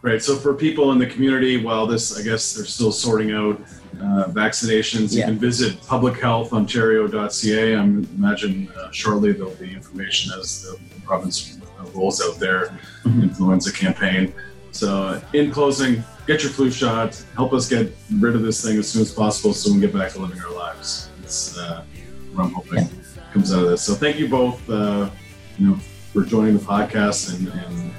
Great. 0.00 0.22
So 0.22 0.36
for 0.36 0.54
people 0.54 0.92
in 0.92 0.98
the 0.98 1.06
community, 1.06 1.62
while 1.62 1.86
this, 1.86 2.18
I 2.18 2.22
guess 2.22 2.54
they're 2.54 2.64
still 2.64 2.92
sorting 2.92 3.32
out 3.32 3.60
uh, 4.00 4.28
vaccinations, 4.28 5.12
yeah. 5.12 5.18
you 5.18 5.24
can 5.24 5.38
visit 5.38 5.80
publichealthontario.ca. 5.82 7.74
I 7.74 7.80
imagine 7.80 8.68
uh, 8.76 8.90
shortly 8.90 9.32
there'll 9.32 9.54
be 9.54 9.72
information 9.72 10.32
as 10.38 10.62
the 10.62 10.78
province 11.04 11.58
rolls 11.94 12.22
out 12.22 12.38
their 12.38 12.66
mm-hmm. 13.04 13.22
influenza 13.22 13.72
campaign. 13.72 14.32
So 14.72 15.20
in 15.32 15.50
closing, 15.50 16.04
get 16.26 16.42
your 16.42 16.52
flu 16.52 16.70
shot. 16.70 17.22
Help 17.34 17.52
us 17.52 17.68
get 17.68 17.92
rid 18.18 18.34
of 18.34 18.42
this 18.42 18.62
thing 18.64 18.78
as 18.78 18.88
soon 18.88 19.02
as 19.02 19.12
possible 19.12 19.52
so 19.52 19.70
we 19.70 19.74
can 19.74 19.80
get 19.80 19.92
back 19.94 20.12
to 20.12 20.20
living 20.20 20.40
our 20.40 20.52
lives. 20.54 21.10
That's 21.20 21.58
uh, 21.58 21.84
what 22.32 22.44
I'm 22.44 22.52
hoping 22.52 22.78
yeah. 22.78 23.22
comes 23.32 23.52
out 23.52 23.64
of 23.64 23.70
this. 23.70 23.82
So 23.82 23.94
thank 23.94 24.18
you 24.18 24.28
both, 24.28 24.68
uh, 24.70 25.10
you 25.58 25.68
know, 25.68 25.76
for 26.12 26.22
joining 26.22 26.54
the 26.56 26.64
podcast 26.64 27.34
and, 27.34 27.48
and 27.48 27.92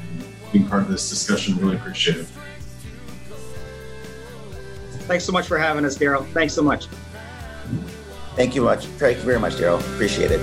being 0.51 0.67
part 0.67 0.81
of 0.81 0.89
this 0.89 1.09
discussion. 1.09 1.57
Really 1.57 1.75
appreciate 1.75 2.17
it. 2.17 2.27
Thanks 5.11 5.25
so 5.25 5.33
much 5.33 5.45
for 5.45 5.57
having 5.57 5.83
us, 5.83 5.97
Daryl. 5.97 6.25
Thanks 6.27 6.53
so 6.53 6.61
much. 6.61 6.87
Thank 8.37 8.55
you 8.55 8.61
much. 8.61 8.85
Thank 8.85 9.17
you 9.17 9.23
very 9.23 9.41
much, 9.41 9.55
Daryl. 9.55 9.81
Appreciate 9.93 10.31
it. 10.31 10.39